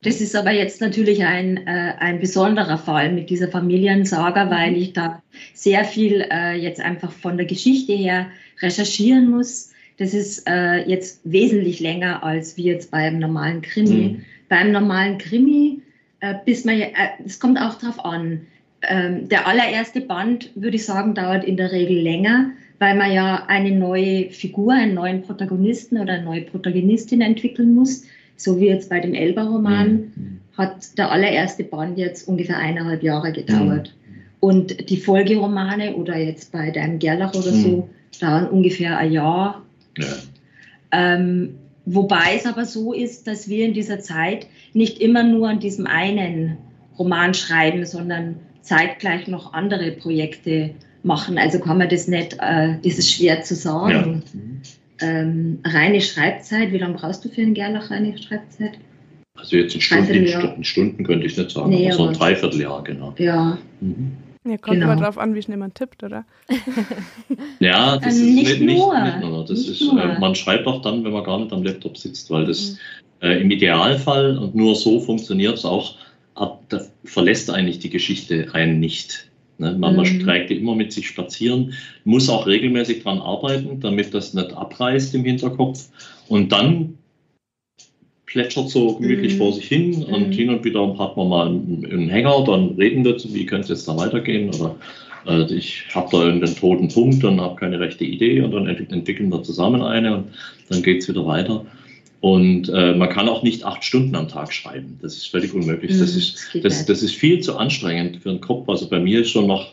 [0.05, 4.93] Das ist aber jetzt natürlich ein, äh, ein besonderer Fall mit dieser Familiensaga, weil ich
[4.93, 5.23] da
[5.55, 8.27] sehr viel äh, jetzt einfach von der Geschichte her
[8.61, 9.71] recherchieren muss.
[9.97, 14.19] Das ist äh, jetzt wesentlich länger als wie jetzt beim normalen Krimi.
[14.47, 15.81] Beim normalen Krimi,
[16.19, 16.91] äh, bis man, äh,
[17.25, 18.41] es kommt auch drauf an.
[18.83, 23.45] Ähm, der allererste Band, würde ich sagen, dauert in der Regel länger, weil man ja
[23.47, 28.03] eine neue Figur, einen neuen Protagonisten oder eine neue Protagonistin entwickeln muss.
[28.38, 30.39] So wie jetzt bei dem Elba-Roman Mhm.
[30.58, 33.93] hat der allererste Band jetzt ungefähr eineinhalb Jahre gedauert.
[34.39, 39.63] Und die Folgeromane oder jetzt bei deinem Gerlach oder so dauern ungefähr ein Jahr.
[39.98, 40.06] Ja.
[40.91, 45.60] Ähm, wobei es aber so ist, dass wir in dieser Zeit nicht immer nur an
[45.60, 46.58] diesem einen
[47.00, 50.71] Roman schreiben, sondern zeitgleich noch andere Projekte
[51.04, 51.38] machen.
[51.38, 53.56] Also kann man das nicht, äh, das ist schwer zu
[53.89, 54.21] Ja.
[55.01, 58.73] Ähm, reine Schreibzeit, wie lange brauchst du für einen Gerlach reine Schreibzeit?
[59.38, 60.27] Also jetzt in Stunden, in.
[60.27, 63.13] Stunden, Stunden könnte ich nicht sagen, Nee, aber so ein aber- Dreivierteljahr, genau.
[63.17, 64.13] Ja, Mhm.
[64.47, 64.91] Ja, kommt Genau.
[64.93, 66.23] immer drauf an, wie schnell man tippt, oder?
[67.60, 69.03] Ja, das Ähm, ist nicht nicht, nicht, nur.
[69.03, 69.41] nicht nur.
[69.45, 70.01] Das Nicht ist, nur.
[70.03, 72.77] Äh, man schreibt auch dann, wenn man gar nicht am Laptop sitzt, weil das
[73.21, 75.95] äh, im Idealfall und nur so funktioniert es auch,
[76.36, 79.29] ab, da verlässt eigentlich die Geschichte einen nicht.
[79.57, 79.73] Ne?
[79.77, 80.19] Man, man Mhm.
[80.21, 85.15] trägt die immer mit sich spazieren, muss auch regelmäßig dran arbeiten, damit das nicht abreißt
[85.15, 85.87] im Hinterkopf.
[86.27, 86.97] Und dann
[88.25, 89.37] plätschert so gemütlich Mhm.
[89.37, 90.31] vor sich hin und Mhm.
[90.33, 93.87] hin und wieder hat man mal einen, Hänger, dann reden wir, wie könnte es jetzt
[93.87, 94.75] da weitergehen oder
[95.25, 98.91] äh, ich habe da irgendeinen toten Punkt und habe keine rechte Idee und dann ent
[98.91, 100.27] entwickeln wir zusammen eine und
[100.69, 101.65] dann geht es wieder weiter.
[102.21, 104.97] Und äh, man kann auch nicht acht Stunden am Tag schreiben.
[105.01, 105.91] Das ist völlig unmöglich.
[105.99, 108.67] Das, Mhm, ist, das, das ist viel zu anstrengend für den Kopf.
[108.67, 109.67] Also bei mir ist schon nach,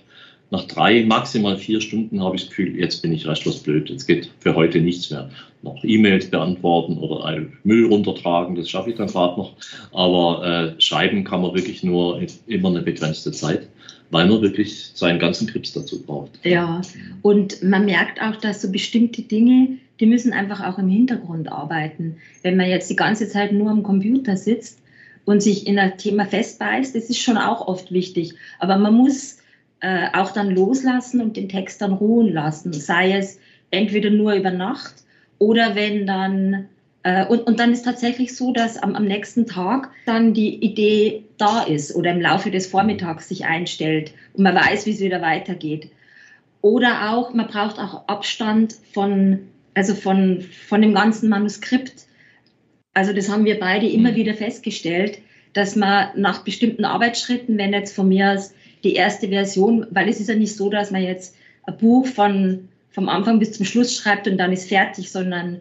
[0.51, 3.89] nach drei, maximal vier Stunden habe ich das Gefühl, jetzt bin ich restlos blöd.
[3.89, 5.31] Jetzt geht für heute nichts mehr.
[5.63, 9.55] Noch E-Mails beantworten oder Müll runtertragen, das schaffe ich dann gerade noch.
[9.93, 13.69] Aber äh, schreiben kann man wirklich nur immer eine begrenzte Zeit,
[14.11, 16.33] weil man wirklich seinen ganzen Grips dazu braucht.
[16.45, 16.83] Ja,
[17.23, 22.17] und man merkt auch, dass so bestimmte Dinge, die müssen einfach auch im Hintergrund arbeiten.
[22.43, 24.81] Wenn man jetzt die ganze Zeit nur am Computer sitzt
[25.25, 28.35] und sich in ein Thema festbeißt, das ist schon auch oft wichtig.
[28.59, 29.39] Aber man muss
[29.79, 32.73] äh, auch dann loslassen und den Text dann ruhen lassen.
[32.73, 33.39] Sei es
[33.71, 35.05] entweder nur über Nacht
[35.39, 36.67] oder wenn dann,
[37.05, 41.23] äh, und, und dann ist tatsächlich so, dass am, am nächsten Tag dann die Idee
[41.39, 45.23] da ist oder im Laufe des Vormittags sich einstellt und man weiß, wie es wieder
[45.23, 45.93] weitergeht.
[46.61, 52.07] Oder auch, man braucht auch Abstand von, also von, von dem ganzen Manuskript.
[52.95, 54.17] Also das haben wir beide immer Mhm.
[54.17, 55.19] wieder festgestellt,
[55.55, 58.55] dass man nach bestimmten Arbeitsschritten, wenn jetzt von mir aus
[58.85, 62.69] die erste Version, weil es ist ja nicht so, dass man jetzt ein Buch von,
[62.91, 65.61] vom Anfang bis zum Schluss schreibt und dann ist fertig, sondern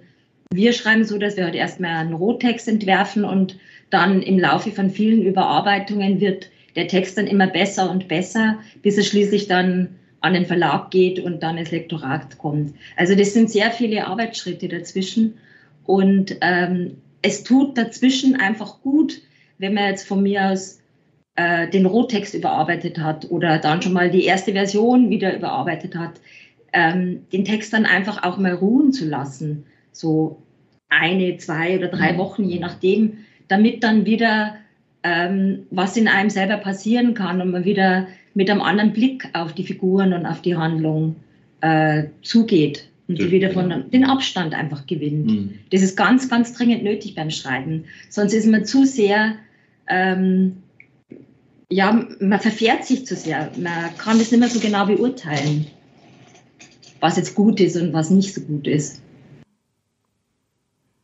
[0.53, 3.57] wir schreiben so, dass wir halt erstmal einen Rohtext entwerfen und
[3.89, 8.97] dann im Laufe von vielen Überarbeitungen wird der Text dann immer besser und besser, bis
[8.97, 12.73] er schließlich dann an den Verlag geht und dann ins Lektorat kommt.
[12.95, 15.35] Also das sind sehr viele Arbeitsschritte dazwischen
[15.85, 19.21] und ähm, es tut dazwischen einfach gut,
[19.57, 20.79] wenn man jetzt von mir aus
[21.35, 26.21] äh, den Rohtext überarbeitet hat oder dann schon mal die erste Version wieder überarbeitet hat,
[26.73, 29.65] ähm, den Text dann einfach auch mal ruhen zu lassen.
[29.91, 30.41] So
[30.89, 32.17] eine, zwei oder drei mhm.
[32.17, 34.55] Wochen, je nachdem, damit dann wieder
[35.03, 39.53] ähm, was in einem selber passieren kann und man wieder mit einem anderen Blick auf
[39.53, 41.15] die Figuren und auf die Handlung
[41.61, 45.27] äh, zugeht und die wieder von den Abstand einfach gewinnt.
[45.27, 45.53] Mhm.
[45.71, 47.85] Das ist ganz, ganz dringend nötig beim Schreiben.
[48.09, 49.35] Sonst ist man zu sehr,
[49.87, 50.57] ähm,
[51.69, 53.51] ja, man verfährt sich zu sehr.
[53.57, 55.67] Man kann das nicht mehr so genau beurteilen,
[56.99, 59.01] was jetzt gut ist und was nicht so gut ist.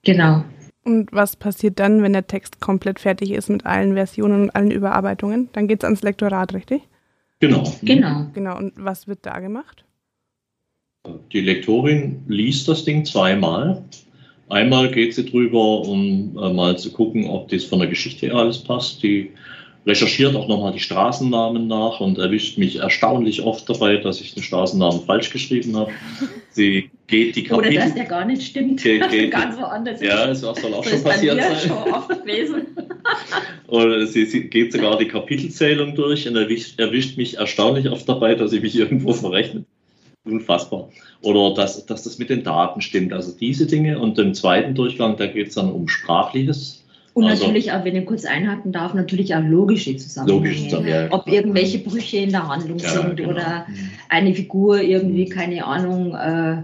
[0.03, 0.45] Genau.
[0.85, 4.71] Und was passiert dann, wenn der Text komplett fertig ist mit allen Versionen und allen
[4.71, 5.49] Überarbeitungen?
[5.51, 6.83] Dann geht es ans Lektorat, richtig?
[7.39, 7.71] Genau.
[7.83, 8.27] Genau.
[8.33, 8.57] Genau.
[8.57, 9.85] Und was wird da gemacht?
[11.31, 13.83] Die Lektorin liest das Ding zweimal.
[14.49, 18.35] Einmal geht sie drüber, um äh, mal zu gucken, ob das von der Geschichte her
[18.35, 19.03] alles passt.
[19.03, 19.31] Die
[19.85, 24.43] recherchiert auch nochmal die Straßennamen nach und erwischt mich erstaunlich oft dabei, dass ich den
[24.43, 25.91] Straßennamen falsch geschrieben habe.
[26.51, 27.71] Sie geht die Kapitel.
[27.71, 28.81] Oder dass der gar nicht stimmt.
[28.83, 30.01] Geht, geht, Ganz woanders.
[30.01, 31.55] Ja, das soll auch so schon passiert sein.
[31.67, 32.67] Schon oft gewesen.
[33.67, 38.35] Oder sie, sie, geht sogar die Kapitelzählung durch und erwischt, erwischt mich erstaunlich oft dabei,
[38.35, 39.65] dass ich mich irgendwo verrechnet.
[40.23, 40.89] Unfassbar.
[41.21, 43.13] Oder dass, dass das mit den Daten stimmt.
[43.13, 43.99] Also diese Dinge.
[43.99, 46.83] Und im zweiten Durchgang, da geht es dann um Sprachliches.
[47.13, 50.39] Und also, natürlich auch, wenn ich kurz einhaken darf, natürlich auch logische Zusammenhänge.
[50.39, 51.07] Logische Zusammenhänge.
[51.11, 53.31] Ob irgendwelche Brüche in der Handlung ja, sind genau.
[53.31, 53.89] oder mhm.
[54.09, 55.29] eine Figur irgendwie, mhm.
[55.29, 56.63] keine Ahnung, äh,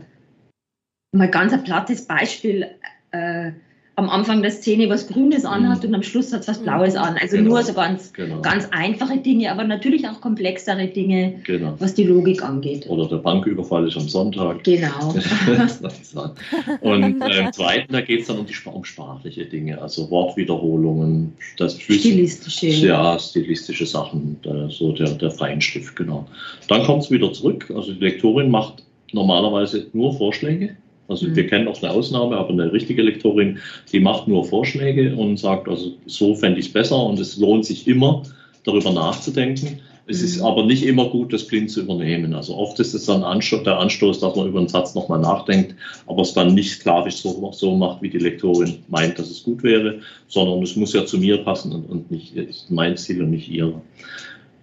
[1.13, 2.67] mal ganz ein plattes Beispiel.
[3.11, 3.51] Äh,
[3.95, 5.89] am Anfang der Szene was Grünes anhat mhm.
[5.89, 6.63] und am Schluss hat es was mhm.
[6.63, 7.15] Blaues an.
[7.21, 7.51] Also genau.
[7.51, 8.41] nur so ganz, genau.
[8.41, 11.75] ganz einfache Dinge, aber natürlich auch komplexere Dinge, genau.
[11.77, 12.89] was die Logik angeht.
[12.89, 14.63] Oder der Banküberfall ist am Sonntag.
[14.63, 15.09] Genau.
[16.81, 21.33] und äh, im zweiten, da geht es dann um, die, um sprachliche Dinge, also Wortwiederholungen,
[21.57, 22.67] das stilistische.
[22.67, 26.27] Ja, stilistische Sachen, der, so der, der Feinschrift, genau.
[26.67, 27.71] Dann kommt es wieder zurück.
[27.75, 30.75] Also die Lektorin macht normalerweise nur Vorschläge
[31.07, 31.35] also mhm.
[31.35, 33.59] wir kennen auch eine Ausnahme, aber eine richtige Lektorin,
[33.91, 37.65] die macht nur Vorschläge und sagt, also so fände ich es besser und es lohnt
[37.65, 38.23] sich immer,
[38.63, 39.79] darüber nachzudenken.
[40.05, 40.25] Es mhm.
[40.25, 42.33] ist aber nicht immer gut, das blind zu übernehmen.
[42.33, 45.75] Also oft ist es dann der Anstoß, dass man über einen Satz nochmal nachdenkt,
[46.07, 49.63] aber es dann nicht sklavisch so, so, macht, wie die Lektorin meint, dass es gut
[49.63, 52.33] wäre, sondern es muss ja zu mir passen und, und nicht
[52.69, 53.81] mein Ziel und nicht ihre.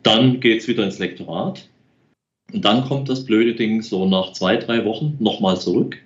[0.03, 1.67] Dann geht es wieder ins Lektorat.
[2.53, 5.99] Und dann kommt das blöde Ding so nach zwei, drei Wochen nochmal zurück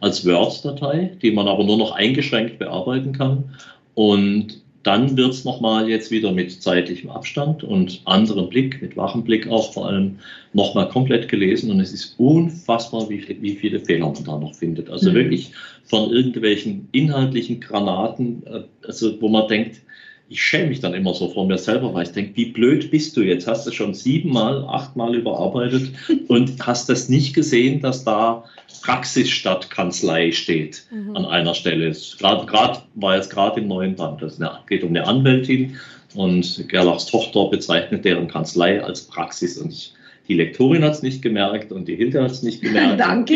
[0.00, 3.50] als Word-Datei, die man aber nur noch eingeschränkt bearbeiten kann.
[3.94, 9.24] Und dann wird es nochmal jetzt wieder mit zeitlichem Abstand und anderem Blick, mit wachem
[9.24, 10.18] Blick auch vor allem,
[10.52, 11.70] nochmal komplett gelesen.
[11.70, 14.88] Und es ist unfassbar, wie, wie viele Fehler man da noch findet.
[14.88, 15.14] Also mhm.
[15.14, 15.50] wirklich
[15.84, 19.82] von irgendwelchen inhaltlichen Granaten, äh, also wo man denkt,
[20.30, 23.16] ich schäme mich dann immer so vor mir selber, weil ich denke, wie blöd bist
[23.16, 23.46] du jetzt?
[23.46, 25.90] Hast du schon siebenmal, achtmal überarbeitet
[26.28, 28.44] und hast das nicht gesehen, dass da
[28.80, 31.16] Praxis statt Kanzlei steht mhm.
[31.16, 31.94] an einer Stelle.
[32.18, 34.22] Gerade war jetzt gerade im neuen Band.
[34.22, 35.76] Es geht um eine Anwältin
[36.14, 39.94] und Gerlachs Tochter bezeichnet deren Kanzlei als Praxis und ich,
[40.26, 42.98] die Lektorin hat es nicht gemerkt und die Hilde hat es nicht gemerkt.
[43.00, 43.34] Danke.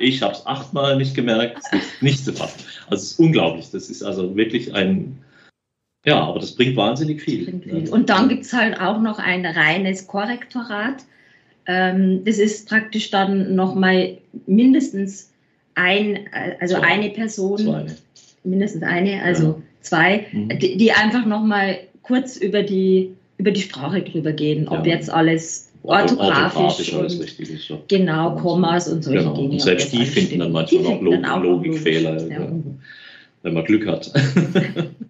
[0.00, 1.58] Ich habe es achtmal nicht gemerkt.
[1.58, 2.64] Es ist nicht zu fassen.
[2.88, 3.70] Also es ist unglaublich.
[3.70, 5.18] Das ist also wirklich ein
[6.04, 7.44] ja, aber das bringt wahnsinnig viel.
[7.44, 7.88] Bringt viel.
[7.90, 11.04] Und dann gibt es halt auch noch ein reines Korrektorat.
[11.70, 15.30] Ähm, das ist praktisch dann nochmal mindestens
[15.74, 16.86] ein, äh, also zwei.
[16.86, 17.86] eine Person, zwei.
[18.42, 19.62] mindestens eine, also ja.
[19.82, 20.58] zwei, mhm.
[20.58, 24.94] die, die, einfach nochmal kurz über die, über die Sprache drüber gehen, ob ja.
[24.94, 27.68] jetzt alles orthografisch, alles richtig ist.
[27.68, 27.78] Ja.
[27.86, 29.34] Genau, Kommas und solche genau.
[29.34, 29.50] Dinge.
[29.50, 32.18] Und selbst die finden dann manchmal noch Logikfehler,
[33.42, 34.10] wenn man Glück hat.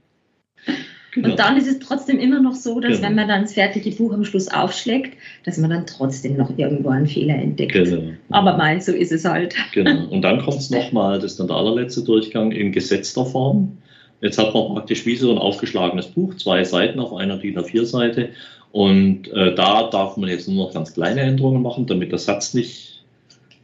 [1.22, 1.31] Genau.
[1.31, 3.09] Und dann ist es trotzdem immer noch so, dass genau.
[3.09, 6.90] wenn man dann das fertige Buch am Schluss aufschlägt, dass man dann trotzdem noch irgendwo
[6.90, 7.72] einen Fehler entdeckt.
[7.72, 8.12] Genau.
[8.31, 9.54] Aber mein, so ist es halt.
[9.72, 10.07] Genau.
[10.11, 13.78] Und dann kommt es nochmal, das ist dann der allerletzte Durchgang, in gesetzter Form.
[14.20, 18.31] Jetzt hat man praktisch wie so ein aufgeschlagenes Buch, zwei Seiten auf einer DIN A4-Seite.
[18.70, 22.55] Und äh, da darf man jetzt nur noch ganz kleine Änderungen machen, damit der Satz
[22.55, 23.03] nicht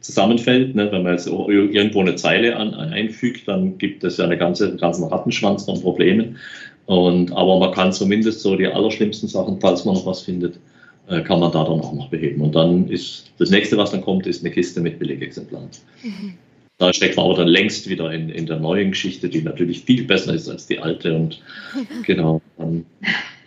[0.05, 0.75] zusammenfällt.
[0.75, 0.91] Ne?
[0.91, 4.77] Wenn man jetzt irgendwo eine Zeile an, einfügt, dann gibt es ja eine ganze, einen
[4.77, 6.37] ganzen Rattenschwanz von Problemen.
[6.85, 10.59] Und, aber man kann zumindest so die allerschlimmsten Sachen, falls man noch was findet,
[11.07, 12.41] äh, kann man da dann auch noch beheben.
[12.41, 15.69] Und dann ist das nächste, was dann kommt, ist eine Kiste mit Billigexemplaren.
[16.03, 16.33] Mhm.
[16.77, 20.03] Da steckt man aber dann längst wieder in, in der neuen Geschichte, die natürlich viel
[20.03, 21.15] besser ist als die alte.
[21.15, 21.41] Und
[22.05, 22.85] genau, dann,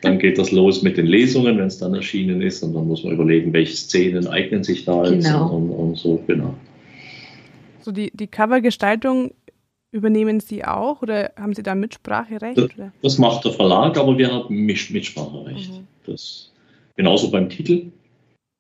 [0.01, 2.63] dann geht das los mit den Lesungen, wenn es dann erschienen ist.
[2.63, 5.51] Und dann muss man überlegen, welche Szenen eignen sich da genau.
[5.51, 6.55] und, und, so, genau.
[7.83, 9.33] So die, die Covergestaltung
[9.91, 12.59] übernehmen Sie auch oder haben Sie da Mitspracherecht?
[12.59, 15.73] Das, das macht der Verlag, aber wir haben Mitspracherecht.
[15.73, 15.87] Mhm.
[16.07, 16.53] Das,
[16.97, 17.87] genauso beim Titel.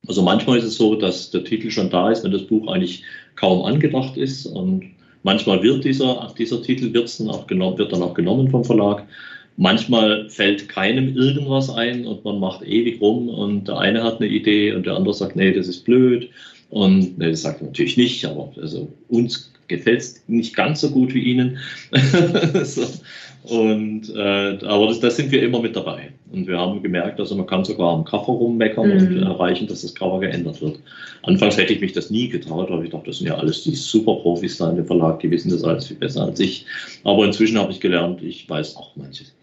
[0.06, 3.02] Also manchmal ist es so, dass der Titel schon da ist, wenn das Buch eigentlich
[3.36, 4.46] kaum angedacht ist.
[4.46, 4.90] Und
[5.22, 9.06] manchmal wird dieser, dieser Titel wird's dann auch genommen, wird dann auch genommen vom Verlag.
[9.56, 14.28] Manchmal fällt keinem irgendwas ein und man macht ewig rum und der eine hat eine
[14.28, 16.30] Idee und der andere sagt, nee, das ist blöd.
[16.70, 20.90] Und nee, das sagt er natürlich nicht, aber also uns gefällt es nicht ganz so
[20.90, 21.58] gut wie Ihnen.
[22.64, 22.86] so.
[23.44, 26.10] Und, äh, aber das, da sind wir immer mit dabei.
[26.32, 29.06] Und wir haben gemerkt, also man kann sogar am Cover rummeckern mhm.
[29.06, 30.80] und erreichen, dass das Cover geändert wird.
[31.22, 33.74] Anfangs hätte ich mich das nie getraut, weil ich dachte, das sind ja alles die
[33.74, 36.66] super Profis da in dem Verlag, die wissen das alles viel besser als ich.
[37.04, 39.34] Aber inzwischen habe ich gelernt, ich weiß auch manches.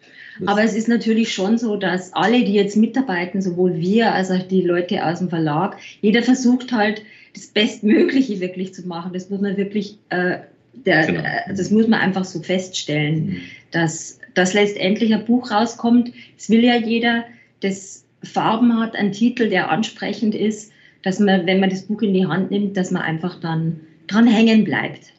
[0.45, 4.43] Aber es ist natürlich schon so, dass alle, die jetzt mitarbeiten, sowohl wir als auch
[4.43, 7.01] die Leute aus dem Verlag, jeder versucht halt,
[7.33, 9.13] das Bestmögliche wirklich zu machen.
[9.13, 10.39] Das muss man wirklich, äh,
[10.73, 11.21] der, genau.
[11.21, 13.41] äh, das muss man einfach so feststellen, mhm.
[13.71, 16.11] dass, dass letztendlich ein Buch rauskommt.
[16.37, 17.25] Es will ja jeder,
[17.61, 20.71] das Farben hat, einen Titel, der ansprechend ist,
[21.03, 24.27] dass man, wenn man das Buch in die Hand nimmt, dass man einfach dann dran
[24.27, 25.13] hängen bleibt.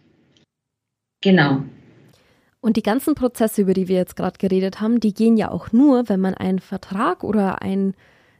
[1.22, 1.62] Genau.
[2.66, 5.70] Und die ganzen Prozesse, über die wir jetzt gerade geredet haben, die gehen ja auch
[5.70, 7.94] nur, wenn man einen Vertrag oder ein,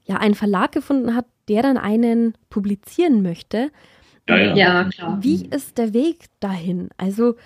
[0.05, 3.70] ja, einen Verlag gefunden hat, der dann einen publizieren möchte.
[4.29, 4.57] Ja, ja.
[4.57, 5.18] ja klar.
[5.22, 6.89] Wie ist der Weg dahin?
[6.97, 7.37] Also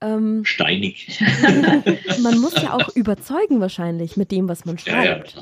[0.00, 1.22] ähm, steinig.
[2.24, 5.36] man muss ja auch überzeugen wahrscheinlich mit dem, was man schreibt.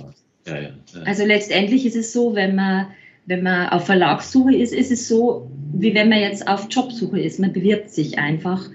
[0.46, 0.68] Ja, ja,
[1.06, 2.88] also letztendlich ist es so, wenn man
[3.24, 7.40] wenn man auf Verlagssuche ist, ist es so, wie wenn man jetzt auf Jobsuche ist.
[7.40, 8.68] Man bewirbt sich einfach.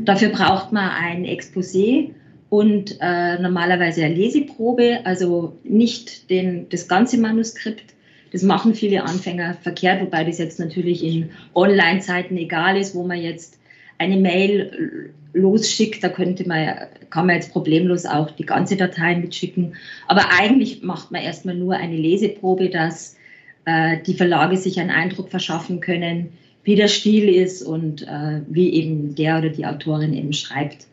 [0.00, 2.10] Dafür braucht man ein Exposé
[2.50, 7.94] und äh, normalerweise eine Leseprobe, also nicht den, das ganze Manuskript,
[8.32, 13.20] das machen viele Anfänger verkehrt, wobei das jetzt natürlich in Online-Zeiten egal ist, wo man
[13.20, 13.58] jetzt
[13.98, 16.76] eine Mail losschickt, da könnte man,
[17.10, 19.74] kann man jetzt problemlos auch die ganze Datei mitschicken.
[20.06, 23.16] Aber eigentlich macht man erstmal nur eine Leseprobe, dass
[23.64, 26.32] äh, die Verlage sich einen Eindruck verschaffen können,
[26.64, 30.86] wie der Stil ist und äh, wie eben der oder die Autorin eben schreibt.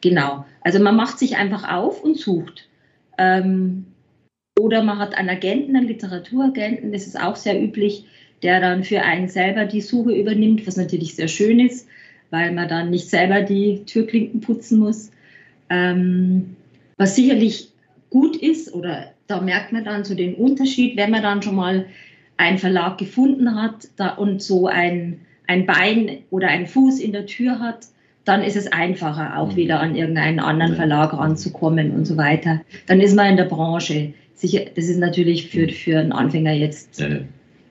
[0.00, 0.44] Genau.
[0.62, 2.68] Also man macht sich einfach auf und sucht.
[3.18, 3.86] Ähm,
[4.58, 8.06] oder man hat einen Agenten, einen Literaturagenten, das ist auch sehr üblich,
[8.42, 11.88] der dann für einen selber die Suche übernimmt, was natürlich sehr schön ist,
[12.30, 15.10] weil man dann nicht selber die Türklinken putzen muss.
[15.68, 16.56] Ähm,
[16.96, 17.70] was sicherlich
[18.10, 21.86] gut ist, oder da merkt man dann so den Unterschied, wenn man dann schon mal
[22.36, 27.26] einen Verlag gefunden hat da, und so ein, ein Bein oder einen Fuß in der
[27.26, 27.86] Tür hat,
[28.24, 29.56] dann ist es einfacher, auch mhm.
[29.56, 32.60] wieder an irgendeinen anderen Verlag ranzukommen und so weiter.
[32.86, 37.00] Dann ist man in der Branche sicher, das ist natürlich für, für einen Anfänger jetzt.
[37.00, 37.20] Ja,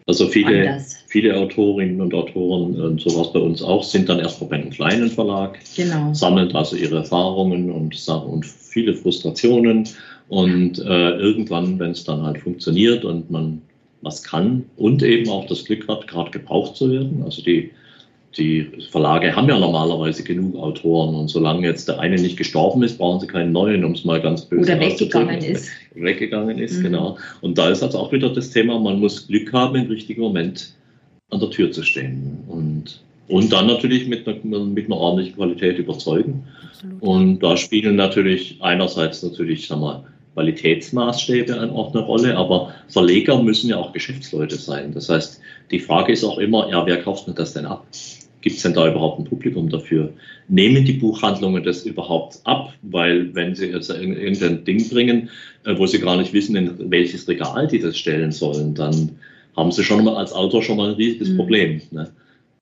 [0.08, 4.56] also viele, viele Autorinnen und Autoren und sowas bei uns auch sind dann erstmal bei
[4.58, 6.14] einem kleinen Verlag, genau.
[6.14, 9.90] sammeln also ihre Erfahrungen und, und viele Frustrationen
[10.28, 13.62] und äh, irgendwann, wenn es dann halt funktioniert und man
[14.06, 17.72] was kann und eben auch das Glück hat, gerade gebraucht zu werden, also die
[18.38, 22.98] die Verlage haben ja normalerweise genug Autoren und solange jetzt der eine nicht gestorben ist,
[22.98, 25.70] brauchen sie keinen neuen, um es mal ganz böse Oder weggegangen ist.
[25.94, 26.84] Weggegangen ist, mhm.
[26.84, 27.18] genau.
[27.42, 30.74] Und da ist also auch wieder das Thema, man muss Glück haben, im richtigen Moment
[31.30, 32.40] an der Tür zu stehen.
[32.48, 36.44] Und, und dann natürlich mit einer, mit einer ordentlichen Qualität überzeugen.
[36.70, 37.02] Absolut.
[37.02, 40.04] Und da spielen natürlich einerseits natürlich, sag mal,
[40.36, 44.92] Qualitätsmaßstäbe auch eine Rolle, aber Verleger müssen ja auch Geschäftsleute sein.
[44.94, 45.40] Das heißt,
[45.72, 47.88] die Frage ist auch immer, ja, wer kauft mir das denn ab?
[48.42, 50.14] Gibt es denn da überhaupt ein Publikum dafür?
[50.50, 52.74] Nehmen die Buchhandlungen das überhaupt ab?
[52.84, 55.30] Weil wenn sie jetzt irgendein Ding bringen,
[55.64, 59.18] äh, wo sie gar nicht wissen, in welches Regal die das stellen sollen, dann
[59.56, 61.38] haben sie schon mal als Autor schon mal ein riesiges mhm.
[61.38, 61.82] Problem.
[61.92, 62.12] Ne?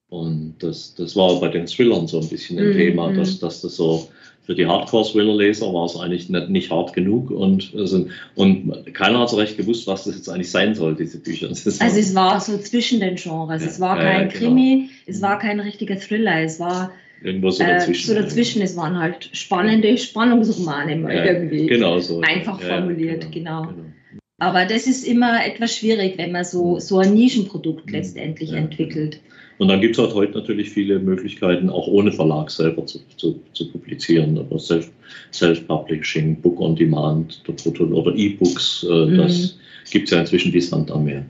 [0.09, 2.77] Und das, das war bei den Thrillern so ein bisschen ein mhm.
[2.77, 4.07] Thema, dass, dass das so
[4.45, 9.29] für die Hardcore-Thriller-Leser war es eigentlich nicht, nicht, hart genug und, also, und keiner hat
[9.29, 11.47] so recht gewusst, was das jetzt eigentlich sein soll, diese Bücher.
[11.47, 13.61] also es war so zwischen den Genres.
[13.61, 14.39] Ja, es war kein ja, genau.
[14.39, 16.91] Krimi, es war kein richtiger Thriller, es war
[17.23, 18.11] Irgendwo so dazwischen.
[18.11, 21.67] Äh, so dazwischen, es waren halt spannende Spannungsromane mal irgendwie.
[21.67, 22.19] Genau so.
[22.19, 23.71] Einfach formuliert, genau, genau.
[23.71, 23.92] genau.
[24.39, 27.93] Aber das ist immer etwas schwierig, wenn man so, so ein Nischenprodukt mhm.
[27.93, 29.19] letztendlich entwickelt.
[29.59, 33.39] Und dann gibt es halt heute natürlich viele Möglichkeiten, auch ohne Verlag selber zu, zu,
[33.53, 34.37] zu publizieren.
[34.37, 37.43] Aber Self-Publishing, Book on Demand
[37.79, 39.17] oder E-Books, äh, mhm.
[39.17, 39.57] das
[39.91, 41.23] gibt es ja inzwischen wie Sand am Meer.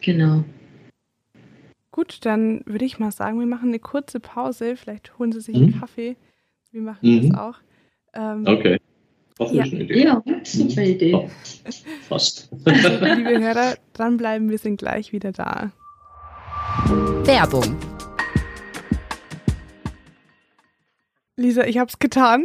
[0.00, 0.44] Genau.
[1.90, 4.76] Gut, dann würde ich mal sagen, wir machen eine kurze Pause.
[4.76, 5.80] Vielleicht holen Sie sich einen Mhm.
[5.80, 6.16] Kaffee.
[6.70, 7.30] Wir machen Mhm.
[7.30, 7.56] das auch.
[8.14, 8.78] Ähm, Okay.
[9.40, 9.62] Das ist Ja.
[9.62, 10.04] eine Idee.
[10.04, 11.10] Ja, super Idee.
[11.12, 11.22] Ja,
[12.08, 12.50] fast.
[12.52, 15.70] Liebe Hörer, dranbleiben, wir sind gleich wieder da.
[17.24, 17.74] Werbung.
[21.36, 22.44] Lisa, ich hab's getan.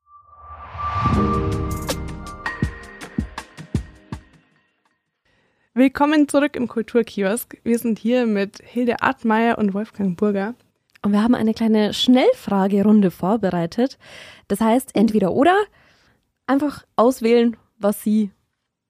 [5.81, 7.57] Willkommen zurück im Kulturkiosk.
[7.63, 10.53] Wir sind hier mit Hilde Artmeier und Wolfgang Burger.
[11.01, 13.97] Und wir haben eine kleine Schnellfragerunde vorbereitet.
[14.47, 15.57] Das heißt, entweder oder
[16.45, 18.29] einfach auswählen, was Sie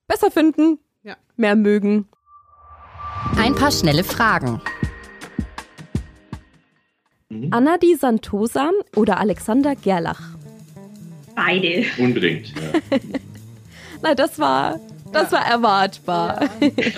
[0.05, 1.15] besser finden, Ja.
[1.37, 2.09] mehr mögen.
[3.37, 4.61] Ein paar schnelle Fragen.
[7.29, 7.47] Mhm.
[7.51, 10.35] Anna Di Santosa oder Alexander Gerlach?
[11.37, 11.85] Beide.
[11.99, 12.49] Unbedingt.
[12.49, 12.99] Ja.
[14.01, 14.77] Na, das war,
[15.11, 16.49] das war erwartbar.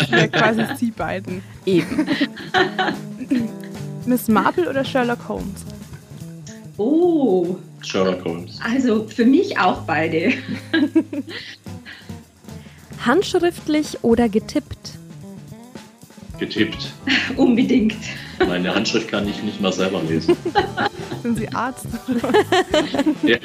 [0.09, 1.43] Ja, quasi sie beiden.
[1.65, 2.07] Eben.
[4.05, 5.65] Miss Marple oder Sherlock Holmes?
[6.77, 8.59] Oh, Sherlock Holmes.
[8.63, 10.33] also für mich auch beide.
[13.05, 14.93] Handschriftlich oder getippt?
[16.47, 16.91] Getippt.
[17.37, 17.95] Unbedingt.
[18.45, 20.35] Meine Handschrift kann ich nicht mal selber lesen.
[21.21, 21.87] Sind Sie Arzt?
[23.23, 23.37] Ja,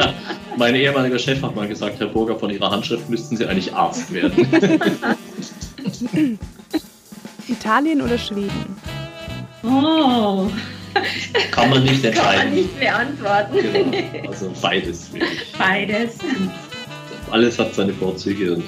[0.57, 4.12] mein ehemaliger Chef hat mal gesagt, Herr Burger, von Ihrer Handschrift müssten Sie eigentlich Arzt
[4.12, 4.49] werden.
[7.49, 8.76] Italien oder Schweden?
[9.62, 10.49] Oh,
[11.53, 12.55] Kann man nicht kann man entscheiden.
[12.55, 13.57] nicht beantworten.
[13.62, 14.28] Genau.
[14.28, 15.53] Also beides wirklich.
[15.57, 16.18] Beides.
[17.30, 18.64] Alles hat seine Vorzüge und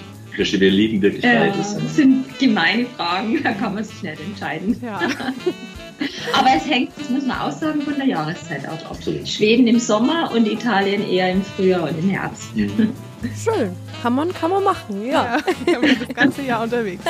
[0.51, 1.77] wir wir lieben wirklich Äh, beides.
[1.95, 4.77] sind gemeine Fragen, da kann man sich nicht entscheiden.
[4.83, 5.01] Ja.
[6.33, 8.79] Aber es hängt, das muss man auch sagen, von der Jahreszeit ab.
[8.89, 9.29] Absolut.
[9.29, 12.57] Schweden im Sommer und Italien eher im Frühjahr und im Herbst.
[12.57, 12.93] Mhm.
[13.45, 13.73] Schön.
[14.03, 15.37] Kann man, kann man machen, ja.
[15.37, 15.39] ja.
[15.67, 17.05] Ich bin das ganze Jahr unterwegs.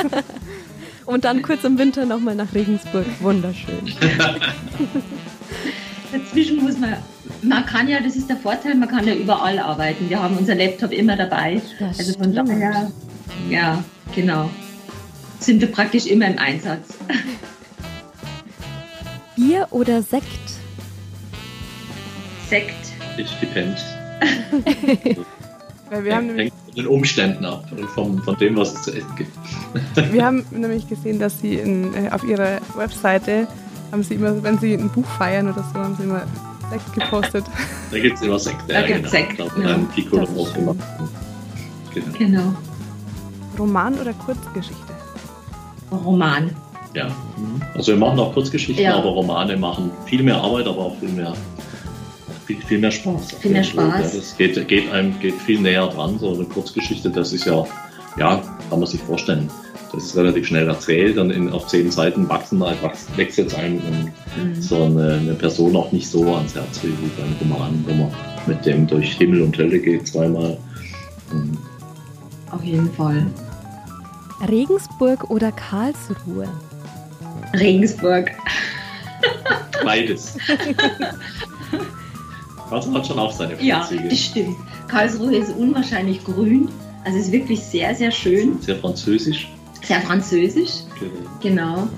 [1.07, 3.07] Und dann kurz im Winter nochmal nach Regensburg.
[3.21, 3.79] Wunderschön.
[6.13, 6.97] Dazwischen muss man,
[7.43, 10.09] man kann ja, das ist der Vorteil, man kann ja überall arbeiten.
[10.11, 11.61] Wir haben unser Laptop immer dabei.
[11.79, 12.49] Das Also von stimmt.
[12.49, 12.91] daher,
[13.49, 13.83] ja,
[14.15, 14.51] genau.
[15.39, 16.95] Sind wir praktisch immer im Einsatz.
[19.37, 20.27] Bier oder Sekt?
[22.49, 22.75] Sekt.
[23.17, 23.81] It depends.
[25.91, 28.83] Weil wir haben nämlich Hängt von den Umständen ab und vom, von dem, was es
[28.83, 29.33] zu essen gibt.
[30.13, 33.49] Wir haben nämlich gesehen, dass sie in, äh, auf ihrer Webseite
[33.91, 36.23] haben sie immer, wenn sie ein Buch feiern oder so, haben sie immer
[36.71, 37.45] Sekt gepostet.
[37.91, 38.63] Da gibt es immer Sekt.
[38.69, 39.79] Da gibt's Sekt, Ich glaube, ja.
[39.93, 40.47] Piccolo.
[40.55, 40.77] Genau.
[42.17, 42.55] Genau.
[43.59, 44.93] Roman oder Kurzgeschichte?
[46.05, 46.51] Roman.
[46.95, 47.09] Ja.
[47.75, 48.97] Also wir machen auch Kurzgeschichten, Ja.
[48.97, 51.35] aber Romane machen viel mehr Arbeit, aber auch viel mehr,
[52.47, 53.33] viel, viel mehr Spaß.
[53.41, 54.13] Viel mehr Absolut, Spaß.
[54.15, 56.19] Ja, das geht, geht einem geht viel näher dran.
[56.19, 57.65] So eine Kurzgeschichte, das ist ja,
[58.19, 59.49] ja, kann man sich vorstellen.
[59.93, 63.81] Das ist relativ schnell erzählt und in, auf zehn Seiten wachsen, wächst, wächst jetzt einem
[64.37, 64.61] Mhm.
[64.63, 68.11] so eine, eine Person auch nicht so ans Herz wie beim Roman, wo man
[68.47, 70.57] mit dem durch Himmel und Hölle geht zweimal.
[71.33, 71.59] Mhm.
[72.51, 73.27] Auf jeden Fall.
[74.49, 76.49] Regensburg oder Karlsruhe?
[77.55, 78.31] Regensburg.
[79.85, 80.37] Beides.
[82.69, 84.09] Karlsruhe hat schon auch seine Ja, Vorzüge.
[84.09, 84.57] das stimmt.
[84.89, 86.69] Karlsruhe ist unwahrscheinlich grün.
[87.05, 88.61] Also es ist wirklich sehr, sehr schön.
[88.61, 89.49] Sehr französisch.
[89.83, 90.73] Sehr französisch.
[91.43, 91.89] Genau.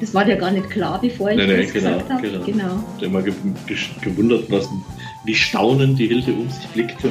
[0.00, 2.22] Das war dir gar nicht klar, bevor ich Nee, nee, das genau, gesagt habe.
[2.22, 2.44] genau.
[2.44, 2.84] genau.
[2.98, 3.34] Ich habe immer ge
[3.66, 4.68] ge gewundert, was,
[5.24, 6.96] wie staunend die Hilde um sich blickt.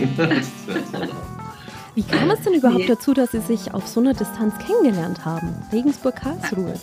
[1.97, 2.85] Wie kam es denn überhaupt Nee.
[2.85, 5.49] dazu, dass Sie sich auf so einer Distanz kennengelernt haben?
[5.73, 6.75] Regensburg, Karlsruhe.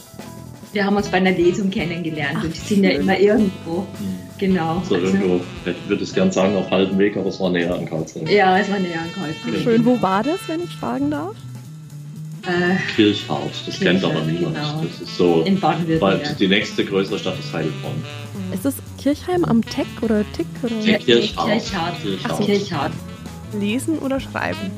[0.72, 3.82] Wir haben uns bei einer Lesung kennengelernt Ach, und die sind ja immer irgendwo.
[3.82, 4.18] Mhm.
[4.38, 4.82] Genau.
[4.84, 7.72] So also, irgendwo, ich würde es gern sagen, auf halbem Weg, aber es war näher
[7.72, 8.28] an Karlsruhe.
[8.28, 9.62] Ja, es war näher an Karlsruhe.
[9.62, 11.36] Schön, wo war das, wenn ich fragen darf?
[12.42, 14.56] Äh, Kirchhaus, das Kirche, kennt aber niemand.
[14.56, 14.82] Genau.
[14.82, 15.42] Das ist so.
[15.42, 16.38] In Baden-Württemberg.
[16.38, 18.02] Die nächste größere Stadt ist Heilbronn.
[18.52, 20.46] Ist das Kirchheim am Teck oder Tick?
[20.64, 20.98] Oder?
[20.98, 21.46] Kirchhaus.
[21.46, 21.94] Kirchhaus.
[22.02, 22.46] Kirchhaus.
[22.46, 22.90] Kirchhaus.
[23.60, 24.72] Lesen oder schreiben?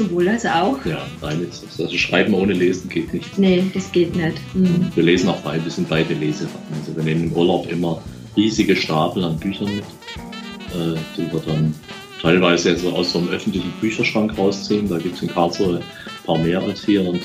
[0.00, 0.82] Sowohl als auch.
[0.86, 1.62] Ja, beides.
[1.78, 3.36] Also schreiben ohne Lesen geht nicht.
[3.36, 4.38] Nee, das geht nicht.
[4.54, 4.90] Mhm.
[4.94, 6.74] Wir lesen auch beide, wir sind beide Leseratten.
[6.74, 8.02] Also wir nehmen im Urlaub immer
[8.34, 11.74] riesige Stapel an Büchern mit, äh, die wir dann
[12.22, 14.88] teilweise also aus so einem öffentlichen Bücherschrank rausziehen.
[14.88, 15.82] Da gibt es in Karlsruhe ein
[16.24, 17.20] paar mehr als hier und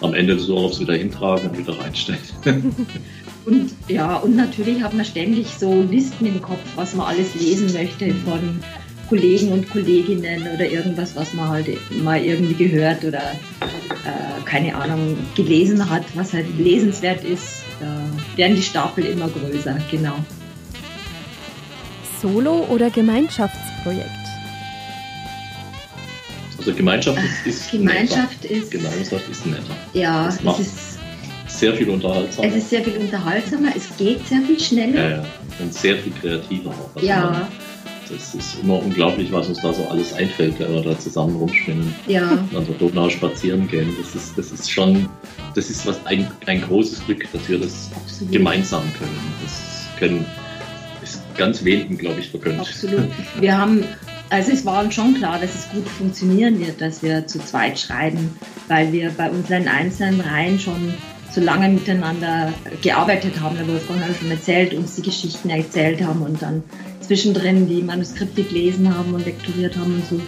[0.00, 2.20] am Ende des Urlaubs wieder hintragen und wieder reinstellen.
[3.44, 7.72] und ja, und natürlich hat man ständig so Listen im Kopf, was man alles lesen
[7.72, 8.60] möchte von
[9.10, 11.66] Kollegen und Kolleginnen oder irgendwas, was man halt
[12.00, 17.64] mal irgendwie gehört oder äh, keine Ahnung gelesen hat, was halt lesenswert ist.
[17.80, 18.00] Da
[18.36, 20.14] werden die Stapel immer größer, genau.
[22.22, 24.08] Solo- oder Gemeinschaftsprojekt?
[26.56, 28.54] Also Gemeinschaft ist, ist Gemeinschaft netter.
[28.54, 29.76] ist Gemeinschaft ist netter.
[29.92, 30.98] Ja, es ist
[31.48, 32.46] sehr viel unterhaltsamer.
[32.46, 35.02] Es ist sehr viel unterhaltsamer, es geht sehr viel schneller.
[35.02, 35.24] Ja, ja.
[35.58, 36.94] Und sehr viel kreativer auch.
[36.94, 37.30] Also ja.
[37.30, 37.48] Man,
[38.12, 41.94] das ist immer unglaublich, was uns da so alles einfällt, wenn wir da zusammen rumschwimmen.
[42.06, 42.30] Ja.
[42.30, 43.94] An der Donau spazieren gehen.
[44.00, 45.08] Das ist, das ist schon,
[45.54, 48.32] das ist was ein, ein großes Glück, dass wir das Absolut.
[48.32, 49.18] gemeinsam können.
[49.42, 50.24] Das können
[51.02, 52.60] ist ganz wenigen, glaube ich, vergönnt.
[52.60, 53.08] Absolut.
[53.38, 53.84] Wir haben
[54.30, 57.80] also es war uns schon klar, dass es gut funktionieren wird, dass wir zu zweit
[57.80, 58.38] schreiben,
[58.68, 60.94] weil wir bei unseren einzelnen Reihen schon
[61.32, 63.56] so lange miteinander gearbeitet haben.
[63.56, 66.62] Der Wolfgang hat schon erzählt, uns die Geschichten erzählt haben und dann
[67.10, 70.20] zwischendrin die Manuskripte gelesen haben und lektoriert haben und so.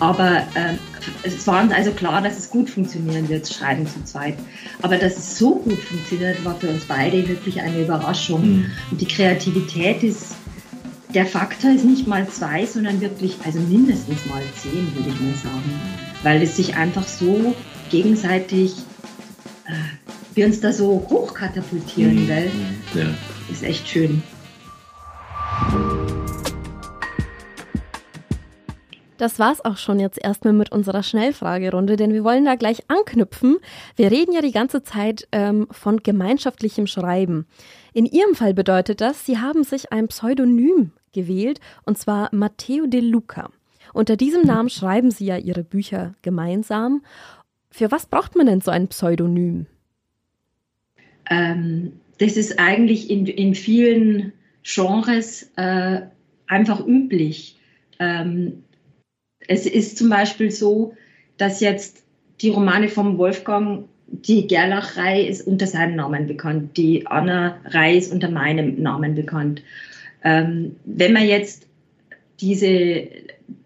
[0.00, 0.76] Aber äh,
[1.24, 4.38] es war uns also klar, dass es gut funktionieren wird, das Schreiben zu zweit.
[4.80, 8.46] Aber dass es so gut funktioniert, war für uns beide wirklich eine Überraschung.
[8.46, 8.66] Mhm.
[8.90, 10.34] Und die Kreativität ist
[11.12, 15.34] der Faktor ist nicht mal zwei, sondern wirklich, also mindestens mal zehn, würde ich mal
[15.34, 15.80] sagen.
[16.22, 17.54] Weil es sich einfach so
[17.90, 18.72] gegenseitig,
[19.66, 19.72] äh,
[20.34, 22.26] wir uns da so hochkatapultieren, mhm.
[22.26, 22.50] gell?
[22.94, 23.04] Ja.
[23.50, 24.22] Ist echt schön.
[29.22, 33.58] Das war's auch schon jetzt erstmal mit unserer Schnellfragerunde, denn wir wollen da gleich anknüpfen.
[33.94, 37.46] Wir reden ja die ganze Zeit ähm, von gemeinschaftlichem Schreiben.
[37.92, 43.00] In Ihrem Fall bedeutet das, Sie haben sich ein Pseudonym gewählt, und zwar Matteo De
[43.00, 43.50] Luca.
[43.92, 47.04] Unter diesem Namen schreiben Sie ja Ihre Bücher gemeinsam.
[47.70, 49.66] Für was braucht man denn so ein Pseudonym?
[51.30, 54.32] Ähm, das ist eigentlich in, in vielen
[54.64, 56.00] Genres äh,
[56.48, 57.60] einfach üblich.
[58.00, 58.64] Ähm,
[59.48, 60.94] es ist zum Beispiel so,
[61.36, 62.02] dass jetzt
[62.40, 68.30] die Romane vom Wolfgang, die Gerlach-Reihe ist unter seinem Namen bekannt, die Anna-Reihe ist unter
[68.30, 69.62] meinem Namen bekannt.
[70.22, 71.66] Ähm, wenn man jetzt
[72.40, 73.08] diese,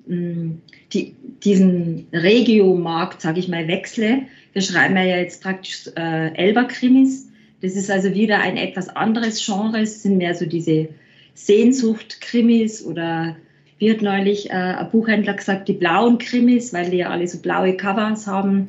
[0.07, 0.62] mh, mm,
[0.93, 4.22] die, diesen Regio-Markt, sage ich mal, wechsle,
[4.53, 7.29] wir schreiben ja jetzt praktisch äh, Elba-Krimis.
[7.61, 9.81] Das ist also wieder ein etwas anderes Genre.
[9.81, 10.89] Es sind mehr so diese
[11.35, 13.37] Sehnsucht-Krimis oder
[13.79, 17.39] wie hat neulich äh, ein Buchhändler gesagt, die blauen Krimis, weil die ja alle so
[17.39, 18.66] blaue Covers haben.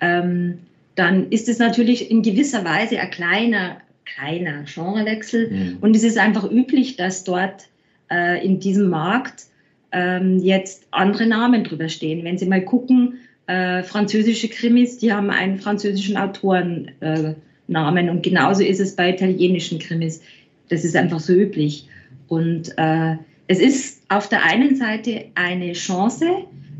[0.00, 0.58] Ähm,
[0.94, 5.50] dann ist es natürlich in gewisser Weise ein kleiner keiner Genrewechsel.
[5.50, 5.78] Mhm.
[5.80, 7.68] Und es ist einfach üblich, dass dort
[8.10, 9.44] äh, in diesem Markt
[9.92, 12.24] ähm, jetzt andere Namen drüber stehen.
[12.24, 18.62] Wenn Sie mal gucken, äh, französische Krimis, die haben einen französischen Autorennamen äh, und genauso
[18.62, 20.22] ist es bei italienischen Krimis.
[20.68, 21.88] Das ist einfach so üblich.
[22.28, 23.16] Und äh,
[23.48, 26.26] es ist auf der einen Seite eine Chance,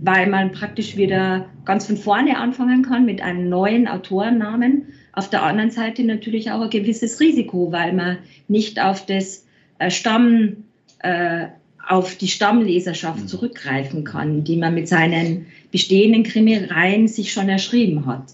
[0.01, 4.87] weil man praktisch wieder ganz von vorne anfangen kann mit einem neuen Autorennamen.
[5.13, 9.47] Auf der anderen Seite natürlich auch ein gewisses Risiko, weil man nicht auf das
[9.79, 10.65] äh, Stamm,
[10.99, 11.47] äh,
[11.89, 13.29] auf die Stammleserschaft mhm.
[13.29, 18.25] zurückgreifen kann, die man mit seinen bestehenden Krimireien sich schon erschrieben hat.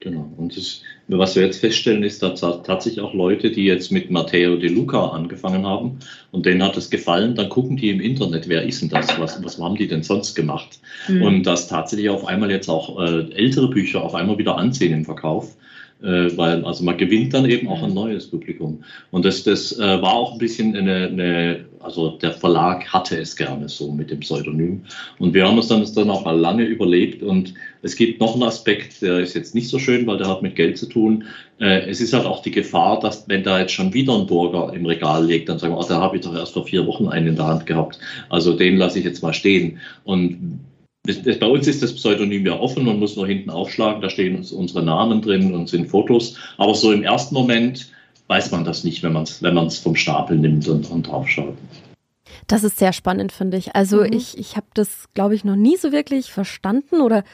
[0.00, 0.32] Genau.
[0.36, 4.56] Und das, was wir jetzt feststellen, ist, dass tatsächlich auch Leute, die jetzt mit Matteo
[4.56, 5.98] De Luca angefangen haben
[6.32, 9.18] und denen hat es gefallen, dann gucken die im Internet, wer ist denn das?
[9.20, 10.80] Was, was haben die denn sonst gemacht?
[11.08, 11.22] Mhm.
[11.22, 15.04] Und dass tatsächlich auf einmal jetzt auch äh, ältere Bücher auf einmal wieder ansehen im
[15.04, 15.56] Verkauf
[16.02, 18.84] äh, weil also man gewinnt dann eben auch ein neues Publikum.
[19.10, 23.34] Und das, das äh, war auch ein bisschen eine, eine, also der Verlag hatte es
[23.34, 24.82] gerne so mit dem Pseudonym.
[25.18, 27.54] Und wir haben uns dann, dann auch lange überlegt und
[27.86, 30.56] es gibt noch einen Aspekt, der ist jetzt nicht so schön, weil der hat mit
[30.56, 31.24] Geld zu tun.
[31.60, 34.72] Äh, es ist halt auch die Gefahr, dass wenn da jetzt schon wieder ein Burger
[34.74, 37.06] im Regal liegt, dann sagen wir, oh, da habe ich doch erst vor vier Wochen
[37.06, 38.00] einen in der Hand gehabt.
[38.28, 39.78] Also den lasse ich jetzt mal stehen.
[40.02, 40.60] Und
[41.04, 44.82] bei uns ist das Pseudonym ja offen, man muss nur hinten aufschlagen, da stehen unsere
[44.82, 46.36] Namen drin und sind Fotos.
[46.58, 47.88] Aber so im ersten Moment
[48.26, 51.56] weiß man das nicht, wenn man es wenn vom Stapel nimmt und, und draufschaut.
[52.48, 53.74] Das ist sehr spannend, finde ich.
[53.74, 54.12] Also mhm.
[54.12, 57.24] ich, ich habe das, glaube ich, noch nie so wirklich verstanden oder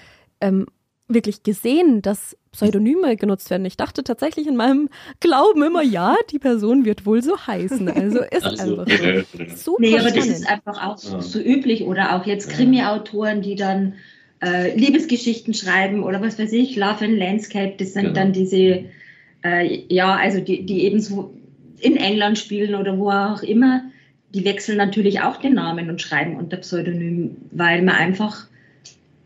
[0.43, 0.67] ähm,
[1.09, 3.65] wirklich gesehen, dass Pseudonyme genutzt werden.
[3.65, 4.89] Ich dachte tatsächlich in meinem
[5.21, 7.89] Glauben immer, ja, die Person wird wohl so heißen.
[7.89, 8.97] Also ist also, einfach
[9.49, 9.73] so.
[9.73, 10.17] Super nee, aber spannend.
[10.17, 11.83] das ist einfach auch so, so üblich.
[11.85, 13.95] Oder auch jetzt Krimi-Autoren, die dann
[14.43, 18.15] äh, Liebesgeschichten schreiben oder was weiß ich, Love and Landscape, das sind genau.
[18.15, 18.85] dann diese,
[19.45, 21.35] äh, ja, also die, die eben so
[21.81, 23.85] in England spielen oder wo auch immer,
[24.35, 28.47] die wechseln natürlich auch den Namen und schreiben unter Pseudonym, weil man einfach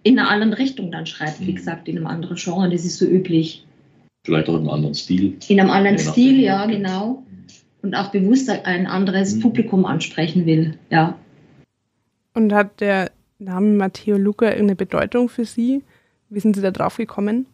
[0.07, 1.57] in einer anderen Richtung dann schreibt, wie mhm.
[1.57, 2.70] gesagt, in einem anderen Genre.
[2.70, 3.64] Das ist so üblich.
[4.24, 5.36] Vielleicht auch in einem anderen Stil.
[5.48, 7.24] In einem anderen Stil, ja, genau.
[7.82, 9.40] Und auch bewusst ein anderes mhm.
[9.40, 11.18] Publikum ansprechen will, ja.
[12.34, 15.82] Und hat der Name Matteo Luca irgendeine Bedeutung für Sie?
[16.28, 17.46] Wie sind Sie da drauf gekommen?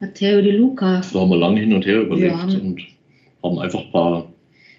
[0.00, 1.02] Matteo de Luca.
[1.12, 2.58] Da haben wir lange hin und her überlegt ja.
[2.60, 2.80] und
[3.42, 4.26] haben einfach ein paar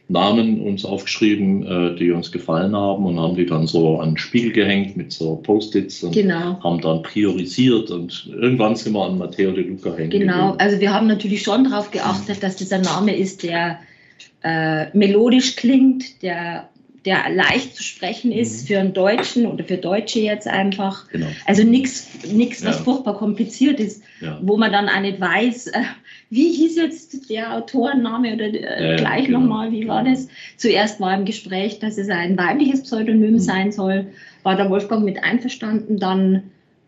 [0.08, 4.18] Namen uns aufgeschrieben, äh, die uns gefallen haben und haben die dann so an den
[4.18, 6.62] Spiegel gehängt mit so Post-its und genau.
[6.64, 10.12] haben dann priorisiert und irgendwann sind wir an Matteo de Luca hängen.
[10.12, 13.80] Genau, also wir haben natürlich schon darauf geachtet, dass das ein Name ist, der
[14.43, 16.70] äh, melodisch klingt, der
[17.06, 18.68] der leicht zu sprechen ist mhm.
[18.68, 21.08] für einen Deutschen oder für Deutsche jetzt einfach.
[21.10, 21.28] Genau.
[21.45, 22.08] Also nichts,
[22.66, 22.84] was ja.
[22.84, 24.39] furchtbar kompliziert ist, ja.
[24.41, 25.82] wo man dann auch nicht weiß, äh,
[26.32, 29.39] wie hieß jetzt der Autorenname oder äh, ja, gleich genau.
[29.39, 30.28] nochmal, wie war das?
[30.58, 33.39] Zuerst war im Gespräch, dass es ein weibliches Pseudonym mhm.
[33.39, 34.08] sein soll,
[34.41, 36.43] war der Wolfgang mit einverstanden, dann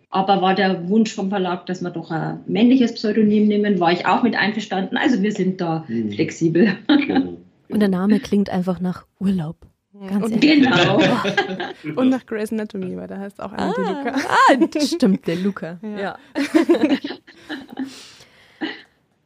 [0.09, 4.05] aber war der Wunsch vom Verlag, dass wir doch ein männliches Pseudonym nehmen, war ich
[4.05, 4.97] auch mit einverstanden.
[4.97, 6.11] Also wir sind da mhm.
[6.11, 6.75] flexibel.
[6.87, 7.37] Genau.
[7.69, 9.66] Und der Name klingt einfach nach Urlaub.
[10.05, 10.99] Ganz und genau.
[11.95, 14.15] und nach Grey's Anatomy, weil da heißt auch einer ah, Luca.
[14.27, 15.79] Ah, stimmt, der Luca.
[15.83, 15.97] Ja.
[15.97, 16.17] Ja,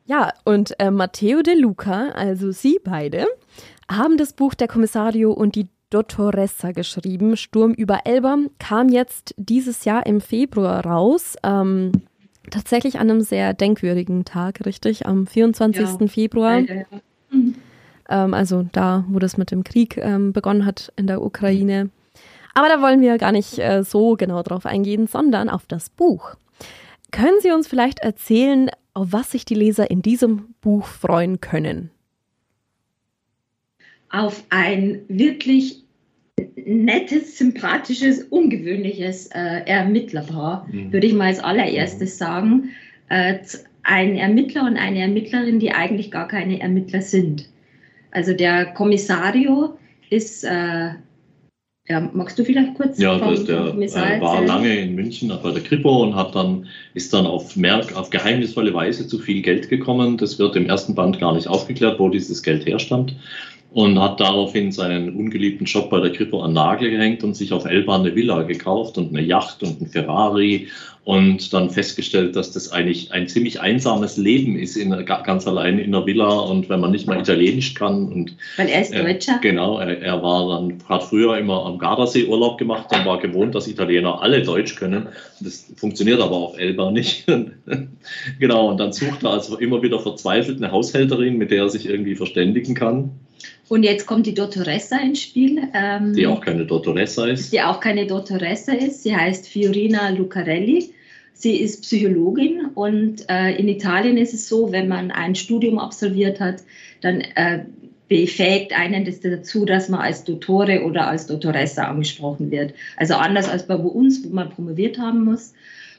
[0.06, 3.28] ja und äh, Matteo De Luca, also Sie beide,
[3.90, 7.36] haben das Buch Der Kommissario und die Dottoressa geschrieben.
[7.36, 11.36] Sturm über Elba kam jetzt dieses Jahr im Februar raus.
[11.44, 11.92] Ähm,
[12.50, 15.06] tatsächlich an einem sehr denkwürdigen Tag, richtig?
[15.06, 15.82] Am 24.
[15.82, 16.08] Ja.
[16.08, 16.60] Februar.
[16.60, 16.86] Ja,
[17.30, 17.56] mhm
[18.12, 21.90] ähm, also da, wo das mit dem Krieg ähm, begonnen hat in der Ukraine.
[22.54, 26.36] Aber da wollen wir gar nicht äh, so genau drauf eingehen, sondern auf das Buch.
[27.12, 31.90] Können Sie uns vielleicht erzählen, auf was sich die Leser in diesem Buch freuen können?
[34.10, 35.84] Auf ein wirklich
[36.56, 40.92] nettes, sympathisches, ungewöhnliches äh, Ermittlerpaar, mhm.
[40.92, 42.70] würde ich mal als allererstes sagen.
[43.10, 43.40] Äh,
[43.84, 47.50] ein Ermittler und eine Ermittlerin, die eigentlich gar keine Ermittler sind.
[48.12, 49.78] Also der Kommissario
[50.10, 50.92] ist, äh,
[51.88, 55.52] ja, magst du vielleicht kurz Ja, vom, der vom äh, war lange in München bei
[55.52, 59.70] der Kripo und hat dann, ist dann auf, Merk, auf geheimnisvolle Weise zu viel Geld
[59.70, 60.18] gekommen.
[60.18, 63.16] Das wird im ersten Band gar nicht aufgeklärt, wo dieses Geld herstammt
[63.74, 67.66] und hat daraufhin seinen ungeliebten Job bei der Kripo an Nagel gehängt und sich auf
[67.66, 70.68] Elba eine Villa gekauft und eine Yacht und ein Ferrari
[71.04, 75.94] und dann festgestellt, dass das eigentlich ein ziemlich einsames Leben ist, in, ganz allein in
[75.94, 78.12] der Villa und wenn man nicht mal Italienisch kann.
[78.12, 79.38] Und, Weil er ist Deutscher?
[79.38, 83.20] Äh, genau, er, er, war dann, hat früher immer am Gardasee Urlaub gemacht und war
[83.20, 85.08] gewohnt, dass Italiener alle Deutsch können.
[85.40, 87.26] Das funktioniert aber auf Elba nicht.
[88.40, 91.88] genau, und dann sucht er also immer wieder verzweifelt eine Haushälterin, mit der er sich
[91.88, 93.12] irgendwie verständigen kann.
[93.72, 95.62] Und jetzt kommt die Dottoressa ins Spiel.
[95.74, 97.54] Ähm, die auch keine Dottoressa ist.
[97.54, 99.04] Die auch keine Dottoressa ist.
[99.04, 100.94] Sie heißt Fiorina Lucarelli.
[101.32, 106.42] Sie ist Psychologin und äh, in Italien ist es so, wenn man ein Studium absolviert
[106.42, 106.64] hat,
[107.00, 107.64] dann äh,
[108.10, 112.74] befähigt einen das dazu, dass man als Dottore oder als Dottoressa angesprochen wird.
[112.98, 115.54] Also anders als bei uns, wo man promoviert haben muss.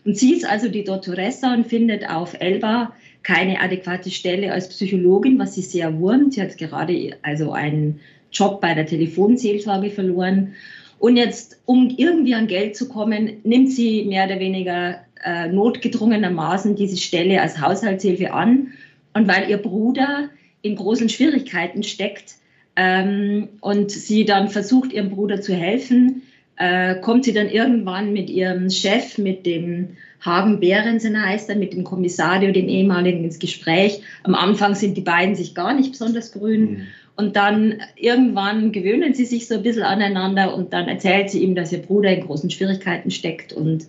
[0.04, 2.92] Und sie ist also die Dottoressa und findet auf Elba
[3.22, 6.34] keine adäquate Stelle als Psychologin, was sie sehr wurmt.
[6.34, 8.00] Sie hat gerade also einen
[8.32, 10.54] Job bei der Telefonseelsorge verloren.
[10.98, 16.76] Und jetzt, um irgendwie an Geld zu kommen, nimmt sie mehr oder weniger äh, notgedrungenermaßen
[16.76, 18.72] diese Stelle als Haushaltshilfe an.
[19.12, 20.30] Und weil ihr Bruder
[20.62, 22.36] in großen Schwierigkeiten steckt
[22.76, 26.22] ähm, und sie dann versucht, ihrem Bruder zu helfen,
[26.56, 31.72] äh, kommt sie dann irgendwann mit ihrem Chef, mit dem Hagen Behrensen heißt er, mit
[31.72, 34.02] dem Kommissario, dem ehemaligen, ins Gespräch.
[34.22, 36.60] Am Anfang sind die beiden sich gar nicht besonders grün.
[36.60, 36.86] Mhm.
[37.16, 41.54] Und dann irgendwann gewöhnen sie sich so ein bisschen aneinander und dann erzählt sie ihm,
[41.54, 43.52] dass ihr Bruder in großen Schwierigkeiten steckt.
[43.52, 43.86] Und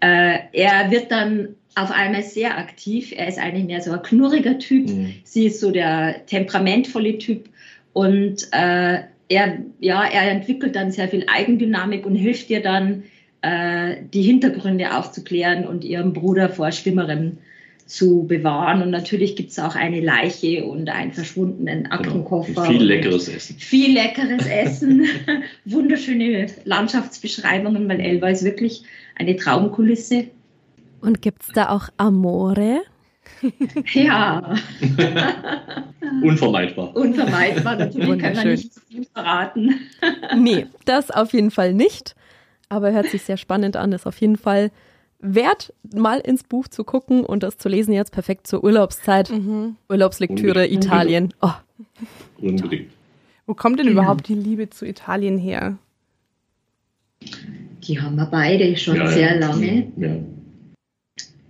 [0.00, 3.12] äh, er wird dann auf einmal sehr aktiv.
[3.14, 4.88] Er ist eigentlich mehr so ein knurriger Typ.
[4.88, 5.14] Mhm.
[5.24, 7.48] Sie ist so der temperamentvolle Typ.
[7.92, 13.04] Und äh, er, ja, er entwickelt dann sehr viel Eigendynamik und hilft ihr dann,
[13.44, 17.36] äh, die Hintergründe aufzuklären und ihrem Bruder vor Schlimmerem
[17.84, 18.80] zu bewahren.
[18.80, 21.94] Und natürlich gibt es auch eine Leiche und einen verschwundenen genau.
[21.94, 22.52] Aktenkoffer.
[22.52, 22.66] Genau.
[22.66, 23.56] Viel leckeres Essen.
[23.58, 25.06] Viel leckeres Essen,
[25.66, 28.84] wunderschöne Landschaftsbeschreibungen, weil Elba ist wirklich
[29.14, 30.28] eine Traumkulisse.
[31.02, 32.80] Und gibt es da auch Amore?
[33.92, 34.54] ja.
[36.22, 36.96] Unvermeidbar.
[36.96, 39.80] Unvermeidbar, natürlich kann man nicht viel verraten.
[40.38, 42.14] nee, das auf jeden Fall nicht.
[42.74, 44.72] Aber hört sich sehr spannend an, ist auf jeden Fall
[45.20, 49.30] wert, mal ins Buch zu gucken und das zu lesen jetzt perfekt zur Urlaubszeit.
[49.30, 49.76] Mhm.
[49.88, 50.84] Urlaubslektüre Unbedingt.
[50.84, 51.34] Italien.
[51.40, 51.52] Oh.
[52.40, 52.90] Unbedingt.
[53.46, 53.92] Wo kommt denn ja.
[53.92, 55.78] überhaupt die Liebe zu Italien her?
[57.84, 59.92] Die haben wir beide schon ja, sehr lange.
[59.96, 60.16] Ja.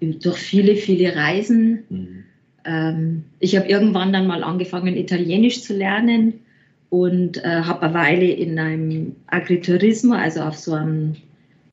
[0.00, 1.84] Durch viele, viele Reisen.
[1.88, 2.24] Mhm.
[2.66, 6.43] Ähm, ich habe irgendwann dann mal angefangen, Italienisch zu lernen
[6.90, 11.16] und äh, habe eine Weile in einem Agriturismo, also auf so einem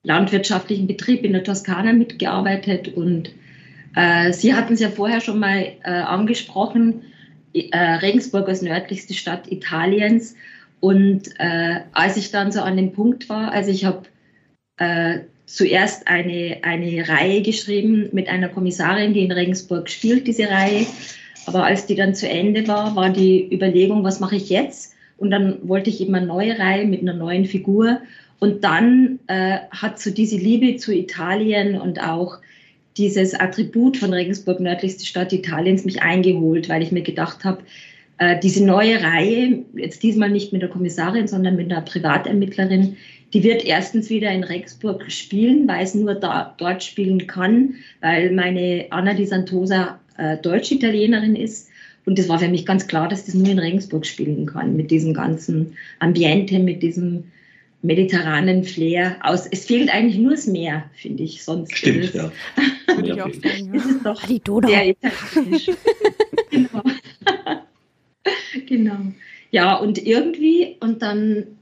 [0.03, 3.31] landwirtschaftlichen Betrieb in der Toskana mitgearbeitet und
[3.95, 7.01] äh, Sie hatten es ja vorher schon mal äh, angesprochen,
[7.53, 10.35] äh, Regensburg als nördlichste Stadt Italiens.
[10.79, 14.03] Und äh, als ich dann so an dem Punkt war, also ich habe
[14.77, 20.87] äh, zuerst eine, eine Reihe geschrieben mit einer Kommissarin, die in Regensburg spielt, diese Reihe.
[21.45, 24.93] Aber als die dann zu Ende war, war die Überlegung, was mache ich jetzt?
[25.21, 28.01] Und dann wollte ich eben eine neue Reihe mit einer neuen Figur.
[28.39, 32.39] Und dann äh, hat so diese Liebe zu Italien und auch
[32.97, 37.61] dieses Attribut von Regensburg, nördlichste Stadt Italiens, mich eingeholt, weil ich mir gedacht habe,
[38.17, 42.97] äh, diese neue Reihe, jetzt diesmal nicht mit der Kommissarin, sondern mit einer Privatermittlerin,
[43.33, 48.31] die wird erstens wieder in Regensburg spielen, weil es nur da, dort spielen kann, weil
[48.31, 51.70] meine Anna Di Santosa äh, Deutsch-Italienerin ist.
[52.05, 54.91] Und das war für mich ganz klar, dass das nur in Regensburg spielen kann, mit
[54.91, 57.25] diesem ganzen Ambiente, mit diesem
[57.81, 59.47] mediterranen Flair aus.
[59.47, 61.43] Es fehlt eigentlich nur das Meer, finde ich.
[61.43, 62.31] Sonst Stimmt, ist ja.
[62.95, 63.73] Würde ich auch sagen.
[63.73, 63.89] Ja.
[63.89, 64.67] ist doch die Donau.
[64.67, 65.69] sehr italienisch.
[66.49, 66.83] genau.
[68.67, 68.97] genau.
[69.51, 71.57] Ja, und irgendwie, und dann,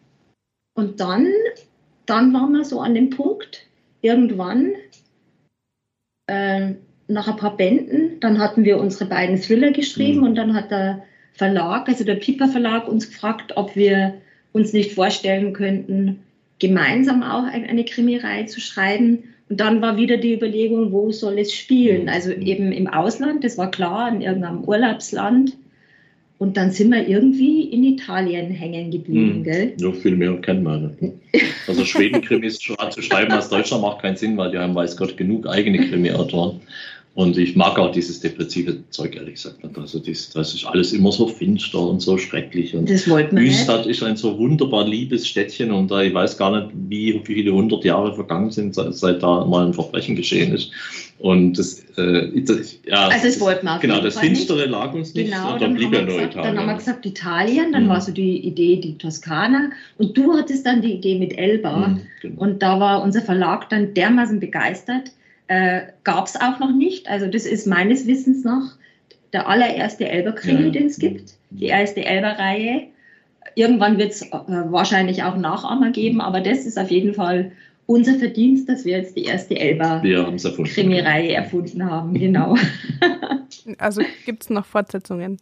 [0.75, 1.27] und dann,
[2.05, 3.65] dann waren wir so an dem Punkt,
[4.01, 4.73] irgendwann,
[6.27, 6.73] äh,
[7.09, 10.27] nach ein paar Bänden, dann hatten wir unsere beiden Thriller geschrieben mhm.
[10.27, 11.03] und dann hat der
[11.33, 14.15] Verlag, also der Piper Verlag, uns gefragt, ob wir
[14.51, 16.19] uns nicht vorstellen könnten,
[16.59, 19.23] gemeinsam auch eine Krimireihe zu schreiben.
[19.49, 22.03] Und dann war wieder die Überlegung, wo soll es spielen?
[22.03, 22.09] Mhm.
[22.09, 25.53] Also eben im Ausland, das war klar, in irgendeinem Urlaubsland.
[26.37, 29.43] Und dann sind wir irgendwie in Italien hängen geblieben, mhm.
[29.43, 29.73] gell?
[29.77, 31.13] Ja, viel mehr kennt man nicht.
[31.67, 35.47] Also Schweden-Krimis zu schreiben aus Deutschland macht keinen Sinn, weil die haben, weiß Gott, genug
[35.47, 36.61] eigene Krimi-Autoren.
[37.15, 39.57] Und ich mag auch dieses depressive Zeug, ehrlich gesagt.
[39.77, 42.75] Also das, das ist alles immer so finster und so schrecklich.
[42.75, 46.37] Und das wollten wir Büstadt ist ein so wunderbar liebes Städtchen und da ich weiß
[46.37, 50.53] gar nicht, wie viele hundert Jahre vergangen sind, seit, seit, da mal ein Verbrechen geschehen
[50.53, 50.71] ist.
[51.17, 54.69] Und das, äh, das ja, also das wollten wir Genau, das Finstere nicht.
[54.69, 55.31] lag uns nicht.
[55.31, 56.55] Genau, dann, blieb ja nur gesagt, Italien.
[56.55, 57.89] Dann haben wir gesagt Italien, dann mhm.
[57.89, 61.87] war so die Idee die Toskana und du hattest dann die Idee mit Elba.
[61.87, 62.41] Mhm, genau.
[62.41, 65.11] Und da war unser Verlag dann dermaßen begeistert,
[65.49, 67.09] äh, gab es auch noch nicht.
[67.09, 68.71] Also das ist meines Wissens noch
[69.33, 70.69] der allererste Elber-Krimi, ja.
[70.69, 71.33] den es gibt.
[71.49, 72.83] Die erste Elber-Reihe.
[73.55, 77.51] Irgendwann wird es äh, wahrscheinlich auch Nachahmer geben, aber das ist auf jeden Fall
[77.87, 82.13] unser Verdienst, dass wir jetzt die erste Elber-Krimi-Reihe erfunden haben.
[82.13, 82.55] Genau.
[83.79, 85.39] also gibt es noch Fortsetzungen?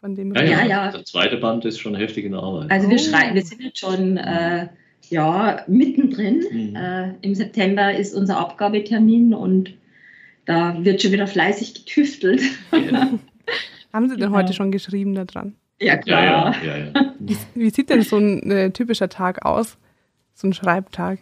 [0.00, 2.72] Von dem ja, ja, ja, Der zweite Band ist schon heftig in Arbeit.
[2.72, 4.66] Also wir schreiben, wir sind jetzt schon äh,
[5.10, 6.44] ja, mittendrin.
[6.50, 6.76] Mhm.
[6.76, 9.74] Äh, Im September ist unser Abgabetermin und
[10.46, 12.42] da wird schon wieder fleißig getüftelt.
[12.72, 13.10] Ja.
[13.92, 14.36] Haben Sie denn genau.
[14.36, 15.54] heute schon geschrieben daran?
[15.80, 16.54] Ja, klar.
[16.64, 19.76] Ja, ja, wie, wie, sieht denn so ein äh, typischer Tag aus?
[20.34, 21.20] So ein Schreibtag?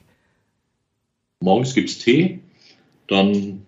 [1.40, 2.40] Morgens gibt es Tee,
[3.08, 3.62] dann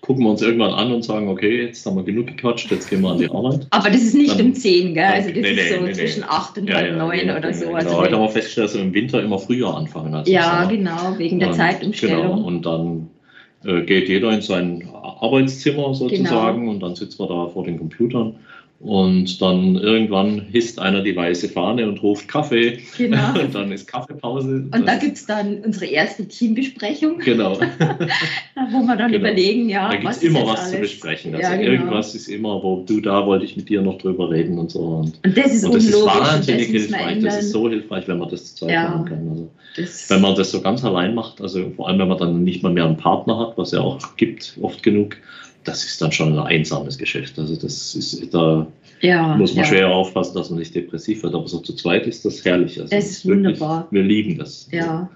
[0.00, 3.02] gucken wir uns irgendwann an und sagen, okay, jetzt haben wir genug gequatscht, jetzt gehen
[3.02, 3.66] wir an die Arbeit.
[3.70, 5.04] Aber das ist nicht dann, um 10, gell?
[5.04, 6.26] Also das nee, ist so nee, zwischen nee.
[6.28, 7.66] 8 und ja, halb 9 ja, oder so.
[7.66, 7.76] Genau.
[7.76, 11.18] Also heute haben wir festgestellt, dass wir im Winter immer früher anfangen als Ja, genau,
[11.18, 12.22] wegen der und, Zeitumstellung.
[12.22, 13.10] Genau, und dann
[13.64, 16.72] äh, geht jeder in sein Arbeitszimmer sozusagen genau.
[16.72, 18.36] und dann sitzen wir da vor den Computern
[18.80, 22.78] und dann irgendwann hisst einer die weiße Fahne und ruft Kaffee.
[22.96, 23.34] Genau.
[23.40, 24.68] Und dann ist Kaffeepause.
[24.72, 27.18] Und da gibt es dann unsere erste Teambesprechung.
[27.18, 27.54] Genau.
[28.70, 29.26] wo wir dann genau.
[29.26, 29.88] überlegen, ja.
[29.88, 30.70] Da gibt es immer was alles?
[30.70, 31.34] zu besprechen.
[31.34, 31.72] Also ja, genau.
[31.72, 34.80] irgendwas ist immer, wo du da wollte ich mit dir noch drüber reden und so.
[34.80, 37.22] Und, und das ist und das ist wahnsinnig das hilfreich.
[37.24, 38.90] Das ist so hilfreich, wenn man das zu zweit ja.
[38.90, 39.48] machen kann.
[39.76, 42.62] Also, wenn man das so ganz allein macht, also vor allem wenn man dann nicht
[42.62, 45.16] mal mehr einen Partner hat, was ja auch gibt, oft genug
[45.68, 47.38] das ist dann schon ein einsames Geschäft.
[47.38, 48.66] Also das ist, da
[49.00, 49.68] ja, muss man ja.
[49.70, 51.34] schwer aufpassen, dass man nicht depressiv wird.
[51.34, 52.80] Aber so zu zweit ist das herrlich.
[52.80, 53.88] Also es ist wirklich, wunderbar.
[53.90, 54.68] Wir lieben das.
[54.72, 55.08] Ja.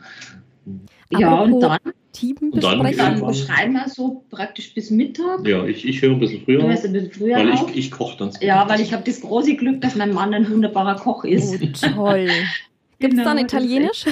[1.10, 1.78] Ja, und dann,
[2.40, 5.46] Und dann dann schreiben wir so praktisch bis Mittag.
[5.46, 7.70] Ja, ich, ich höre ein bisschen früher Du hörst ein bisschen früher weil auf.
[7.70, 8.30] ich, ich koche dann.
[8.40, 11.60] Ja, weil ich habe das große Glück, dass mein Mann ein wunderbarer Koch ist.
[11.60, 12.28] Oh, toll.
[12.98, 14.04] Gibt es Genau, dann Italienisch?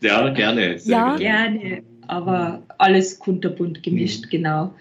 [0.00, 0.78] Ja, gerne.
[0.78, 1.16] sehr Ja.
[1.16, 1.58] gerne.
[1.58, 4.30] Gerne, aber alles kunterbunt gemischt, Mhm.
[4.30, 4.74] genau.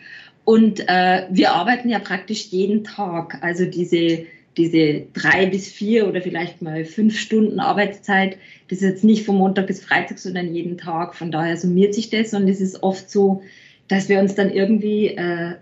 [0.43, 3.39] Und äh, wir arbeiten ja praktisch jeden Tag.
[3.41, 4.25] Also diese,
[4.55, 8.37] diese drei bis vier oder vielleicht mal fünf Stunden Arbeitszeit,
[8.69, 11.15] das ist jetzt nicht von Montag bis Freitag, sondern jeden Tag.
[11.15, 13.41] Von daher summiert sich das und es ist oft so,
[13.89, 15.55] dass wir uns dann irgendwie äh, äh,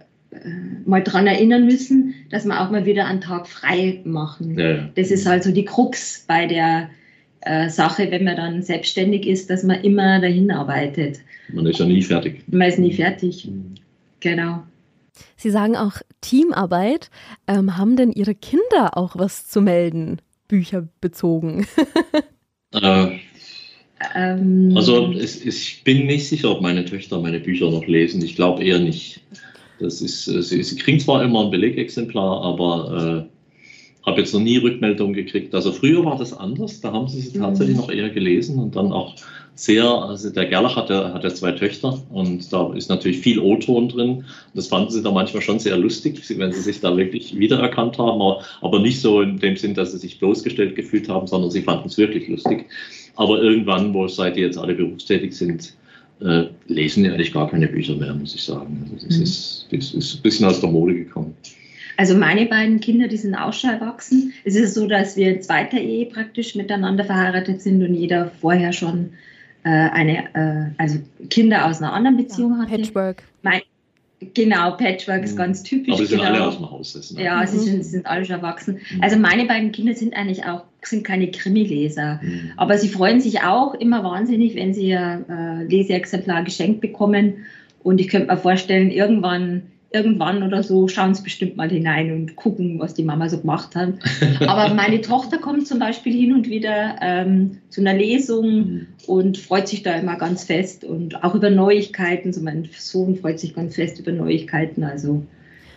[0.86, 4.58] mal dran erinnern müssen, dass wir auch mal wieder einen Tag frei machen.
[4.60, 4.90] Ja, ja.
[4.96, 6.90] Das ist halt so die Krux bei der
[7.46, 11.20] äh, Sache, wenn man dann selbstständig ist, dass man immer dahin arbeitet.
[11.54, 12.44] Man ist ja nie fertig.
[12.48, 13.48] Man ist nie fertig.
[13.48, 13.76] Mhm.
[14.20, 14.64] Genau.
[15.38, 17.10] Sie sagen auch Teamarbeit.
[17.48, 20.20] Ähm, haben denn Ihre Kinder auch was zu melden?
[20.48, 21.68] Bücher bezogen.
[22.74, 23.20] Äh,
[24.14, 28.22] Ähm, Also es, es, ich bin nicht sicher, ob meine Töchter meine Bücher noch lesen.
[28.22, 29.22] Ich glaube eher nicht.
[29.80, 33.35] Das ist, sie, sie kriegen zwar immer ein Belegexemplar, aber äh,
[34.06, 35.54] habe jetzt noch nie Rückmeldung gekriegt.
[35.56, 36.80] Also früher war das anders.
[36.82, 37.82] Da haben sie sie tatsächlich Mhm.
[37.82, 39.16] noch eher gelesen und dann auch
[39.56, 43.40] sehr, also der Gerlach hat ja, hat ja zwei Töchter und da ist natürlich viel
[43.40, 44.26] O-Ton drin.
[44.54, 48.22] Das fanden sie da manchmal schon sehr lustig, wenn sie sich da wirklich wiedererkannt haben,
[48.22, 51.62] aber, aber nicht so in dem Sinn, dass sie sich bloßgestellt gefühlt haben, sondern sie
[51.62, 52.66] fanden es wirklich lustig.
[53.16, 55.74] Aber irgendwann, wo seit die jetzt alle berufstätig sind,
[56.20, 58.90] äh, lesen die eigentlich gar keine Bücher mehr, muss ich sagen.
[58.94, 59.24] Also das, Mhm.
[59.24, 61.34] ist, das ist ein bisschen aus der Mode gekommen.
[61.98, 64.34] Also meine beiden Kinder, die sind auch schon erwachsen.
[64.44, 68.74] Es ist so, dass wir in zweiter Ehe praktisch miteinander verheiratet sind und jeder vorher
[68.74, 69.12] schon
[69.64, 72.72] äh, eine, äh, also Kinder aus einer anderen Beziehung hatte.
[72.78, 73.24] Patchwork.
[74.34, 75.38] Genau, Patchwork ist Mhm.
[75.38, 75.94] ganz typisch.
[75.94, 76.32] Aber die sind genau.
[76.32, 76.94] alle aus dem Haus.
[76.94, 77.48] Das sind Ja, Mhm.
[77.48, 78.80] sie, sind, sie sind alle schon erwachsen.
[78.96, 79.04] Mhm.
[79.04, 82.20] Also meine beiden Kinder sind eigentlich auch sind keine Krimileser.
[82.24, 82.52] Mhm.
[82.58, 87.46] Aber sie freuen sich auch immer wahnsinnig, wenn sie ein äh, Leseexemplar geschenkt bekommen.
[87.84, 89.64] Und ich könnte mir vorstellen, irgendwann,
[89.96, 93.76] irgendwann oder so schauen sie bestimmt mal hinein und gucken, was die Mama so gemacht
[93.76, 93.94] hat.
[94.48, 98.88] Aber meine Tochter kommt zum Beispiel hin und wieder ähm, zu einer Lesung Mhm.
[99.08, 102.34] und freut sich da immer ganz fest und auch über Neuigkeiten.
[102.34, 104.84] So mein Sohn freut sich ganz fest über Neuigkeiten.
[104.84, 105.24] Also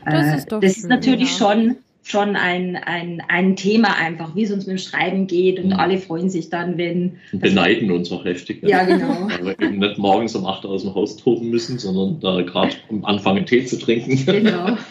[0.05, 1.47] Das äh, ist doch das schön, ist natürlich ja.
[1.49, 1.77] schon
[2.11, 5.73] schon ein, ein, ein Thema einfach, wie es uns mit dem Schreiben geht und Mhm.
[5.75, 8.63] alle freuen sich dann, wenn Und beneiden uns auch heftig.
[8.63, 8.71] ne?
[8.71, 11.79] ja genau Weil wir eben nicht morgens um 8 Uhr aus dem Haus toben müssen,
[11.79, 14.25] sondern da gerade anfangen Tee zu trinken.
[14.27, 14.77] genau.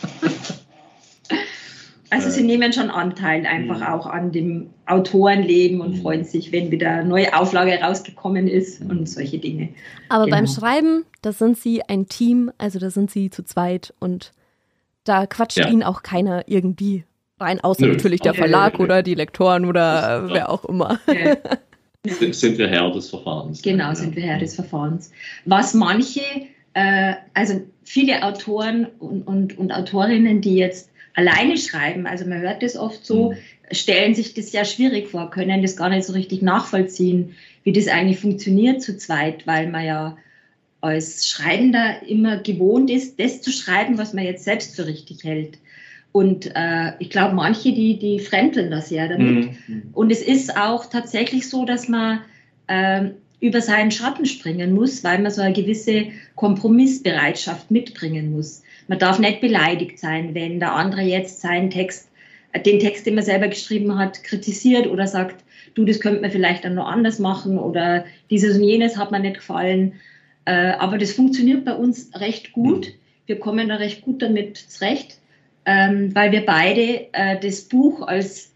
[2.10, 3.84] Also sie Äh, nehmen schon Anteil einfach Mhm.
[3.88, 6.02] auch an dem Autorenleben und Mhm.
[6.02, 8.90] freuen sich, wenn wieder eine neue Auflage rausgekommen ist Mhm.
[8.92, 9.70] und solche Dinge.
[10.08, 10.38] Aber Genau.
[10.38, 14.32] beim Schreiben, da sind Sie ein Team, also da sind Sie zu zweit und
[15.04, 15.68] da quatscht Ja.
[15.68, 17.04] Ihnen auch keiner irgendwie
[17.40, 17.94] rein, außer Nö.
[17.94, 18.42] natürlich der Okay.
[18.42, 20.34] Verlag oder die Lektoren oder Ja.
[20.34, 21.00] wer auch immer.
[21.08, 21.36] Äh,
[22.08, 23.62] Sind- Sind wir Herr des Verfahrens.
[23.62, 23.96] Genau, Ja.
[23.96, 25.12] sind wir Herr des Verfahrens.
[25.46, 26.22] Was manche,
[26.74, 32.62] äh, also viele Autoren und, und, und Autorinnen, die jetzt alleine schreiben, also man hört
[32.64, 33.36] das oft so, Mhm.
[33.72, 37.88] stellen sich das sehr schwierig vor, können das gar nicht so richtig nachvollziehen, wie das
[37.88, 40.18] eigentlich funktioniert zu zweit, weil man ja
[40.80, 45.58] als Schreibender immer gewohnt ist, das zu schreiben, was man jetzt selbst für richtig hält.
[46.12, 49.52] Und äh, ich glaube, manche, die, die fremdeln das ja damit.
[49.68, 49.84] Mhm.
[49.94, 52.22] Und es ist auch tatsächlich so, dass man
[52.68, 58.64] ähm, über seinen Schatten springen muss, weil man so eine gewisse Kompromissbereitschaft mitbringen muss.
[58.88, 62.10] Man darf nicht beleidigt sein, wenn der andere jetzt seinen Text,
[62.54, 65.44] äh, den Text, den man selber geschrieben hat, kritisiert oder sagt,
[65.76, 69.20] du, das könnte man vielleicht dann noch anders machen oder dieses und jenes hat mir
[69.20, 69.94] nicht gefallen.
[70.46, 72.94] Äh, aber das funktioniert bei uns recht gut.
[73.26, 75.20] Wir kommen da recht gut damit zurecht,
[75.68, 78.52] ähm, weil wir beide äh, das Buch als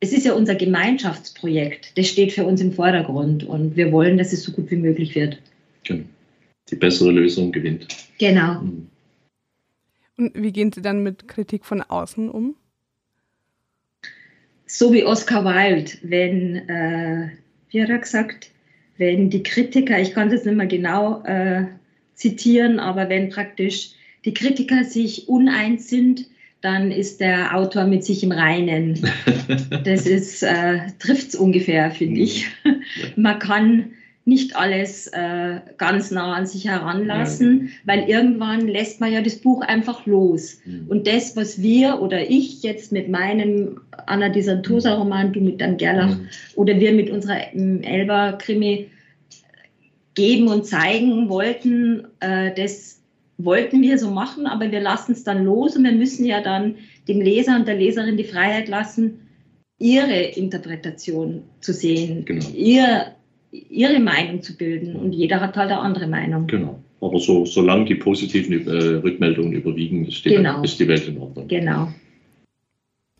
[0.00, 1.96] es ist ja unser Gemeinschaftsprojekt.
[1.96, 5.14] Das steht für uns im Vordergrund und wir wollen, dass es so gut wie möglich
[5.14, 5.40] wird.
[5.84, 6.04] Genau.
[6.68, 7.86] Die bessere Lösung gewinnt.
[8.18, 8.62] Genau.
[8.62, 8.88] Mhm.
[10.16, 12.56] Und wie gehen Sie dann mit Kritik von außen um?
[14.66, 17.28] So wie Oscar Wilde, wenn, äh,
[17.70, 18.50] wie hat er gesagt,
[18.98, 21.66] wenn die Kritiker, ich kann das nicht mehr genau äh,
[22.14, 23.92] zitieren, aber wenn praktisch
[24.24, 26.26] die Kritiker sich uneins sind,
[26.62, 28.98] dann ist der Autor mit sich im Reinen.
[29.84, 32.46] Das ist, äh, trifft es ungefähr, finde ich.
[33.16, 33.90] Man kann
[34.24, 39.62] nicht alles äh, ganz nah an sich heranlassen, weil irgendwann lässt man ja das Buch
[39.62, 40.60] einfach los.
[40.64, 40.86] Mhm.
[40.88, 46.16] Und das, was wir oder ich jetzt mit meinem Anna Disantosa-Roman, du mit deinem Gerlach
[46.16, 46.28] Mhm.
[46.54, 48.88] oder wir mit unserer ähm, Elba-Krimi
[50.14, 53.01] geben und zeigen wollten, äh, das
[53.38, 56.76] wollten wir so machen, aber wir lassen es dann los und wir müssen ja dann
[57.08, 59.20] dem Leser und der Leserin die Freiheit lassen,
[59.78, 62.46] ihre Interpretation zu sehen, Genau.
[62.54, 63.14] ihr
[63.52, 66.46] ihre Meinung zu bilden und jeder hat halt eine andere Meinung.
[66.46, 66.80] Genau.
[67.02, 70.54] Aber so, solange die positiven äh, Rückmeldungen überwiegen, ist die, Genau.
[70.54, 71.48] Welt, ist die Welt in Ordnung.
[71.48, 71.88] Genau.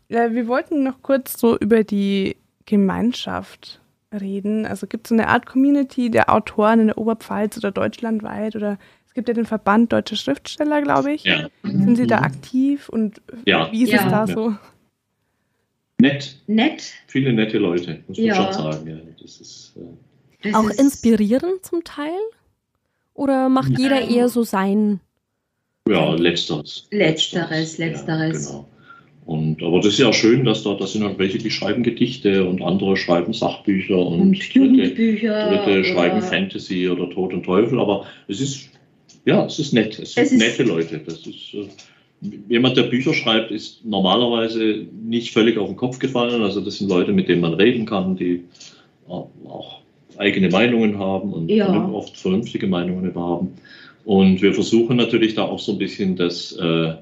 [0.09, 2.35] Ja, wir wollten noch kurz so über die
[2.65, 4.65] Gemeinschaft reden.
[4.65, 8.77] Also gibt es so eine Art Community der Autoren in der Oberpfalz oder deutschlandweit oder
[9.13, 11.23] es gibt ja den Verband Deutscher Schriftsteller, glaube ich.
[11.23, 11.47] Ja.
[11.61, 13.71] Sind Sie da aktiv und Ja.
[13.71, 13.97] wie ist Ja.
[13.99, 14.27] es da Ja.
[14.27, 14.55] so?
[15.99, 16.35] Nett.
[16.47, 16.91] Nett.
[17.05, 18.35] Viele nette Leute, muss man Ja.
[18.35, 18.87] schon sagen.
[18.89, 19.81] Ja, das ist, äh,
[20.49, 22.09] Das Auch ist- inspirierend zum Teil?
[23.13, 24.99] Oder macht jeder eher so sein?
[25.87, 26.87] ja, letzteres.
[26.89, 28.45] Letzteres, letzteres.
[28.47, 28.69] Ja, genau.
[29.25, 32.45] Und, aber das ist ja schön, dass da, da sind halt welche, die schreiben Gedichte
[32.49, 35.49] und andere schreiben Sachbücher und, Und Dritte, Jugendbücher.
[35.49, 37.79] Dritte oder- schreiben Fantasy oder Tod und Teufel.
[37.79, 38.69] Aber es ist,
[39.25, 39.99] ja, es ist nett.
[39.99, 40.99] Es sind Es ist- nette Leute.
[41.05, 41.67] Das ist, äh,
[42.49, 46.41] jemand, der Bücher schreibt, ist normalerweise nicht völlig auf den Kopf gefallen.
[46.41, 48.43] Also das sind Leute, mit denen man reden kann, die
[49.07, 49.79] auch
[50.17, 51.89] eigene Meinungen haben und Ja.
[51.89, 53.49] oft vernünftige Meinungen haben.
[54.05, 56.93] Und wir versuchen natürlich da auch so ein bisschen das, äh,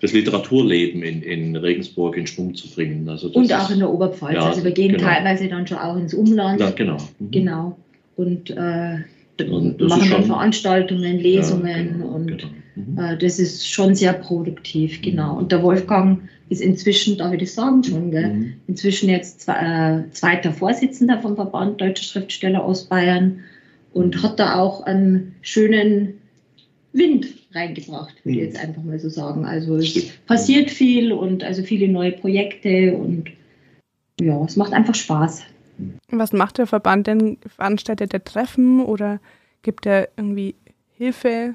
[0.00, 3.08] das Literaturleben in, in Regensburg in Schwung zu bringen.
[3.08, 4.34] Also Und ist- auch in der Oberpfalz.
[4.34, 5.04] Ja, also wir gehen genau.
[5.04, 6.60] teilweise dann schon auch ins Umland.
[6.60, 6.98] Ja, genau.
[7.18, 7.30] Mhm.
[7.30, 7.78] Genau.
[8.16, 8.98] Und, äh,
[9.42, 12.48] Und das machen dann Veranstaltungen, Lesungen Ja, genau, und genau.
[12.74, 12.98] Mhm.
[12.98, 15.36] äh, das ist schon sehr produktiv, genau.
[15.36, 18.10] Und der Wolfgang ist inzwischen, darf ich das sagen schon?
[18.10, 18.54] Mhm.
[18.66, 23.40] inzwischen jetzt zwe äh, zweiter Vorsitzender vom Verband Deutscher Schriftsteller Ostbayern
[23.92, 26.14] und hat da auch einen schönen
[26.92, 28.52] Wind reingebracht, würde ich Mhm.
[28.52, 29.44] jetzt einfach mal so sagen.
[29.44, 30.26] Also es Stimmt.
[30.26, 33.30] passiert viel und also viele neue Projekte und
[34.20, 35.42] ja, es macht einfach Spaß.
[36.10, 37.38] Was macht der Verband denn?
[37.46, 39.20] Veranstaltet er Treffen oder
[39.62, 40.54] gibt er irgendwie
[40.96, 41.54] Hilfe?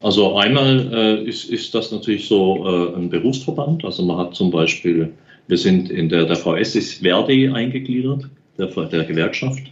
[0.00, 3.84] Also einmal äh, ist, ist das natürlich so äh, ein Berufsverband.
[3.84, 5.12] Also man hat zum Beispiel,
[5.48, 9.62] wir sind in der, der VS ist Verdi eingegliedert, der, der Gewerkschaft.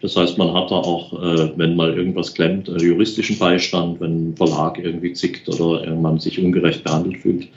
[0.00, 4.30] Das heißt, man hat da auch, äh, wenn mal irgendwas klemmt, äh, juristischen Beistand, wenn
[4.30, 7.48] ein Verlag irgendwie zickt oder man sich ungerecht behandelt fühlt.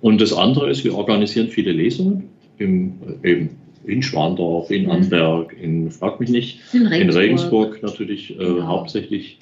[0.00, 2.28] Und das andere ist, wir organisieren viele Lesungen
[2.58, 3.50] im, äh, eben
[3.90, 4.90] in Schwandorf, in Mhm.
[4.90, 8.66] Amberg, in Frag mich nicht, In in Regensburg natürlich äh, Genau.
[8.66, 9.38] hauptsächlich.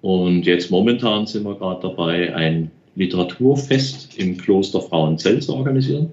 [0.00, 6.10] Und jetzt momentan sind wir gerade dabei, ein Literaturfest im Kloster Frauenzell zu organisieren.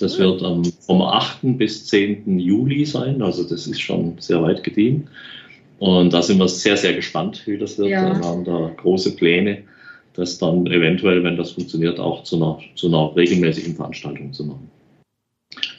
[0.00, 1.58] Das wird am, vom 8.
[1.58, 2.38] bis 10.
[2.38, 5.08] Juli sein, also das ist schon sehr weit gediehen.
[5.78, 7.90] Und da sind wir sehr, sehr gespannt, wie das wird.
[7.90, 8.16] Ja.
[8.16, 9.58] Wir haben da große Pläne,
[10.14, 14.70] das dann eventuell, wenn das funktioniert, auch zu einer, zu einer regelmäßigen Veranstaltung zu machen.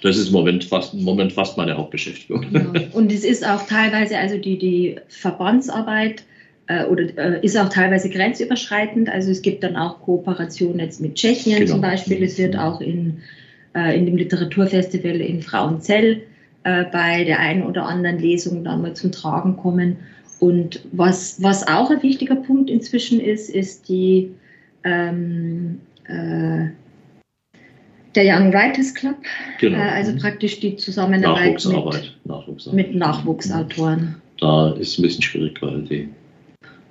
[0.06, 2.46] Das ist im Moment fast, im Moment fast meine Hauptbeschäftigung.
[2.52, 2.66] Ja.
[2.94, 6.24] Und es ist auch teilweise, also die, die Verbandsarbeit
[6.68, 9.10] äh, oder äh, ist auch teilweise grenzüberschreitend.
[9.10, 11.72] Also es gibt dann auch Kooperationen jetzt mit Tschechien Genau.
[11.72, 12.22] zum Beispiel.
[12.24, 13.18] Es wird auch in,
[13.74, 16.22] äh, in dem Literaturfestival in Frauenzell
[16.66, 19.96] äh, bei der einen oder anderen Lesung dann mal zum Tragen kommen.
[20.40, 24.30] Und was, was auch ein wichtiger Punkt inzwischen ist, ist die
[24.84, 26.68] ähm, äh,
[28.16, 29.16] der Young Writers Club,
[29.60, 29.78] Genau.
[29.78, 32.14] äh, also praktisch die Zusammenarbeit mit, Nachwuchsarbeit.
[32.26, 32.88] Nachwuchsarbeit.
[32.88, 34.16] mit Nachwuchsautoren.
[34.40, 36.10] Da ist es ein bisschen schwierig, weil die,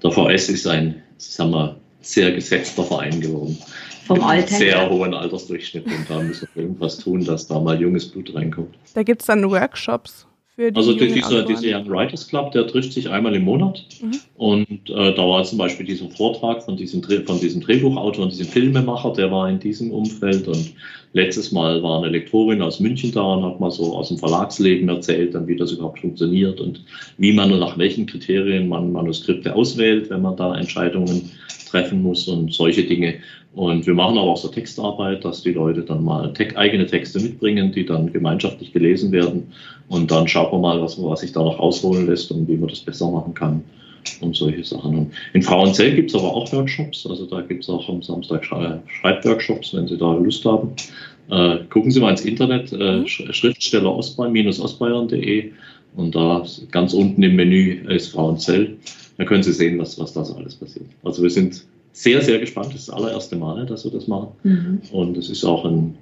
[0.02, 3.58] der VS ist ein, sagen wir, sehr gesetzter Verein geworden.
[4.06, 8.10] Vom Alter Sehr hohen Altersdurchschnitt und da müssen wir irgendwas tun, dass da mal junges
[8.10, 8.74] Blut reinkommt.
[8.94, 12.92] Da gibt es dann Workshops für die Also dieser, dieser Young Writers Club, der trifft
[12.92, 14.12] sich einmal im Monat Mhm.
[14.36, 18.30] und äh, da war zum Beispiel dieser Vortrag von diesem, Dreh- von diesem Drehbuchautor und
[18.32, 20.74] diesem Filmemacher, der war in diesem Umfeld und
[21.14, 24.88] letztes Mal war eine Lektorin aus München da und hat mal so aus dem Verlagsleben
[24.88, 26.84] erzählt, dann wie das überhaupt funktioniert und
[27.16, 31.30] wie man und nach welchen Kriterien man Manuskripte auswählt, wenn man da Entscheidungen
[31.70, 33.14] treffen muss und solche Dinge.
[33.54, 37.20] Und wir machen aber auch so Textarbeit, dass die Leute dann mal te eigene Texte
[37.20, 39.52] mitbringen, die dann gemeinschaftlich gelesen werden.
[39.88, 42.68] Und dann schauen wir mal, was, was sich da noch rausholen lässt und wie man
[42.68, 43.62] das besser machen kann
[44.20, 44.98] und solche Sachen.
[44.98, 47.06] Und in Frauenzell gibt es aber auch Workshops.
[47.06, 50.70] Also da gibt es auch am Samstag Schrei- Schreibworkshops, wenn Sie da Lust haben.
[51.30, 53.04] Äh, gucken Sie mal ins Internet, äh, Mhm.
[53.04, 55.52] Sch- Schriftsteller ostbayern-ostbayern.de
[55.96, 58.76] und da ganz unten im Menü ist Frauenzell.
[59.16, 60.86] Da können Sie sehen, was, was da so alles passiert.
[61.04, 62.68] Also wir sind sehr, sehr gespannt.
[62.74, 64.28] Das ist das allererste Mal, dass wir das machen.
[64.42, 64.80] Mhm.
[64.90, 65.94] Und es ist auch ein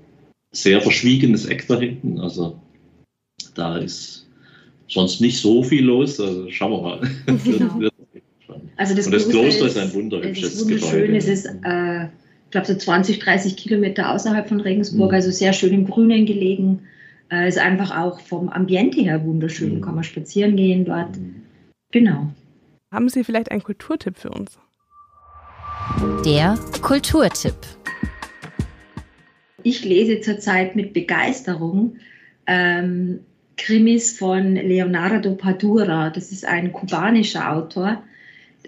[0.51, 2.19] sehr verschwiegenes Eck da hinten.
[2.19, 2.57] Also
[3.55, 4.27] da ist
[4.89, 6.19] sonst nicht so viel los.
[6.19, 7.01] Also schauen wir mal.
[7.45, 7.91] Genau.
[8.77, 11.01] Also das, Und das Kloster ist ein es wunderhübsches ist wunderschön.
[11.03, 11.17] Gebäude.
[11.17, 15.15] Es ist, äh, ich glaube, so 20, 30 Kilometer außerhalb von Regensburg, Mhm.
[15.15, 16.81] also sehr schön im Grünen gelegen.
[17.31, 19.77] Äh, ist einfach auch vom Ambiente her wunderschön.
[19.77, 19.81] Mhm.
[19.83, 21.17] Kann man spazieren gehen dort.
[21.91, 22.31] Genau.
[22.91, 24.59] Haben Sie vielleicht einen Kulturtipp für uns?
[26.27, 27.55] Der Kulturtipp.
[29.63, 31.97] Ich lese zurzeit mit Begeisterung
[32.47, 33.21] ähm,
[33.57, 36.11] Krimis von Leonardo Padura.
[36.11, 38.03] Das ist ein kubanischer Autor,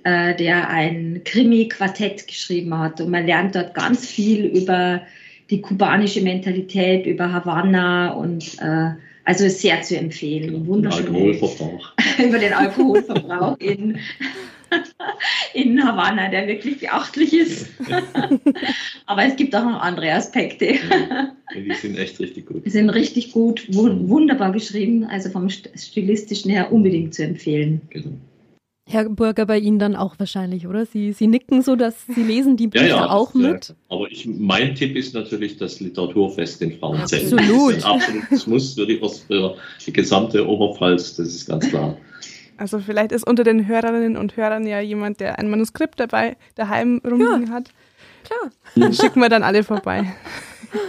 [0.05, 3.01] äh, der ein Krimi-Quartett geschrieben hat.
[3.01, 5.03] Und man lernt dort ganz viel über
[5.51, 8.91] die kubanische Mentalität, über Havanna und äh,
[9.25, 10.67] also ist sehr zu empfehlen.
[10.67, 11.07] Wunderschön.
[11.07, 11.93] Alkoholverbrauch.
[12.19, 13.99] über den Alkoholverbrauch in,
[15.55, 17.69] in Havanna, der wirklich beachtlich ist.
[19.07, 20.75] Aber es gibt auch noch andere Aspekte.
[21.55, 22.67] Die sind echt richtig gut.
[22.67, 27.81] Die sind richtig gut, wunderbar geschrieben, also vom stilistischen her unbedingt zu empfehlen.
[27.89, 28.13] Genau.
[28.87, 30.85] Herr Burger, bei Ihnen dann auch wahrscheinlich, oder?
[30.85, 33.69] Sie, Sie nicken so, dass Sie lesen die Bücher ja, ja, auch mit.
[33.69, 33.75] Ja.
[33.89, 37.33] Aber ich, mein Tipp ist natürlich das Literaturfest in Frauenzell.
[37.33, 37.77] Absolut.
[37.77, 39.57] Das absolutes Muss für die, für
[39.87, 41.97] die gesamte Oberpfalz, das ist ganz klar.
[42.59, 47.01] Also vielleicht ist unter den Hörerinnen und Hörern ja jemand, der ein Manuskript dabei daheim
[47.05, 47.71] rumliegen hat.
[48.25, 48.51] Klar.
[48.77, 50.15] Dann schicken wir dann alle vorbei.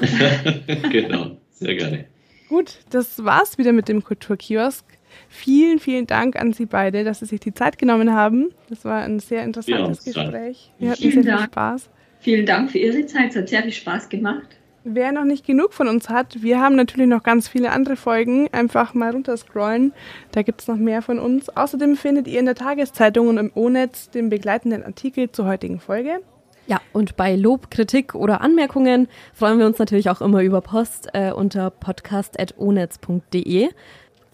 [0.91, 2.05] genau, sehr gerne.
[2.49, 4.85] Gut, das war's wieder mit dem Kulturkiosk.
[5.29, 8.49] Vielen, vielen Dank an Sie beide, dass Sie sich die Zeit genommen haben.
[8.69, 10.71] Das war ein sehr interessantes ja, Gespräch.
[10.79, 11.89] Wir hatten vielen sehr viel Spaß.
[12.19, 13.31] Vielen Dank für Ihre Zeit.
[13.31, 14.47] Es hat sehr viel Spaß gemacht.
[14.87, 18.47] Wer noch nicht genug von uns hat, wir haben natürlich noch ganz viele andere Folgen.
[18.51, 19.93] Einfach mal runterscrollen.
[20.31, 21.49] Da gibt es noch mehr von uns.
[21.49, 26.19] Außerdem findet ihr in der Tageszeitung und im O-Netz den begleitenden Artikel zur heutigen Folge.
[26.67, 31.09] Ja, und bei Lob, Kritik oder Anmerkungen freuen wir uns natürlich auch immer über Post
[31.13, 33.69] äh, unter podcast.onetz.de.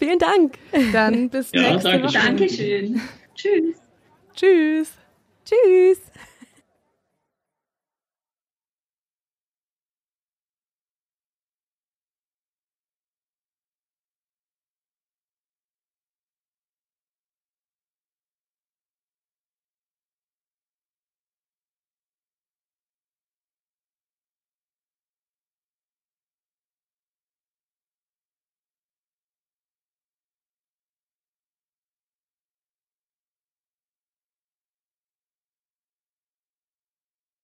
[0.01, 0.57] Vielen Dank.
[0.93, 2.13] Dann bis ja, nächste Woche.
[2.13, 2.99] Dankeschön.
[3.35, 3.75] Tschüss.
[4.35, 4.93] Tschüss.
[5.45, 5.99] Tschüss.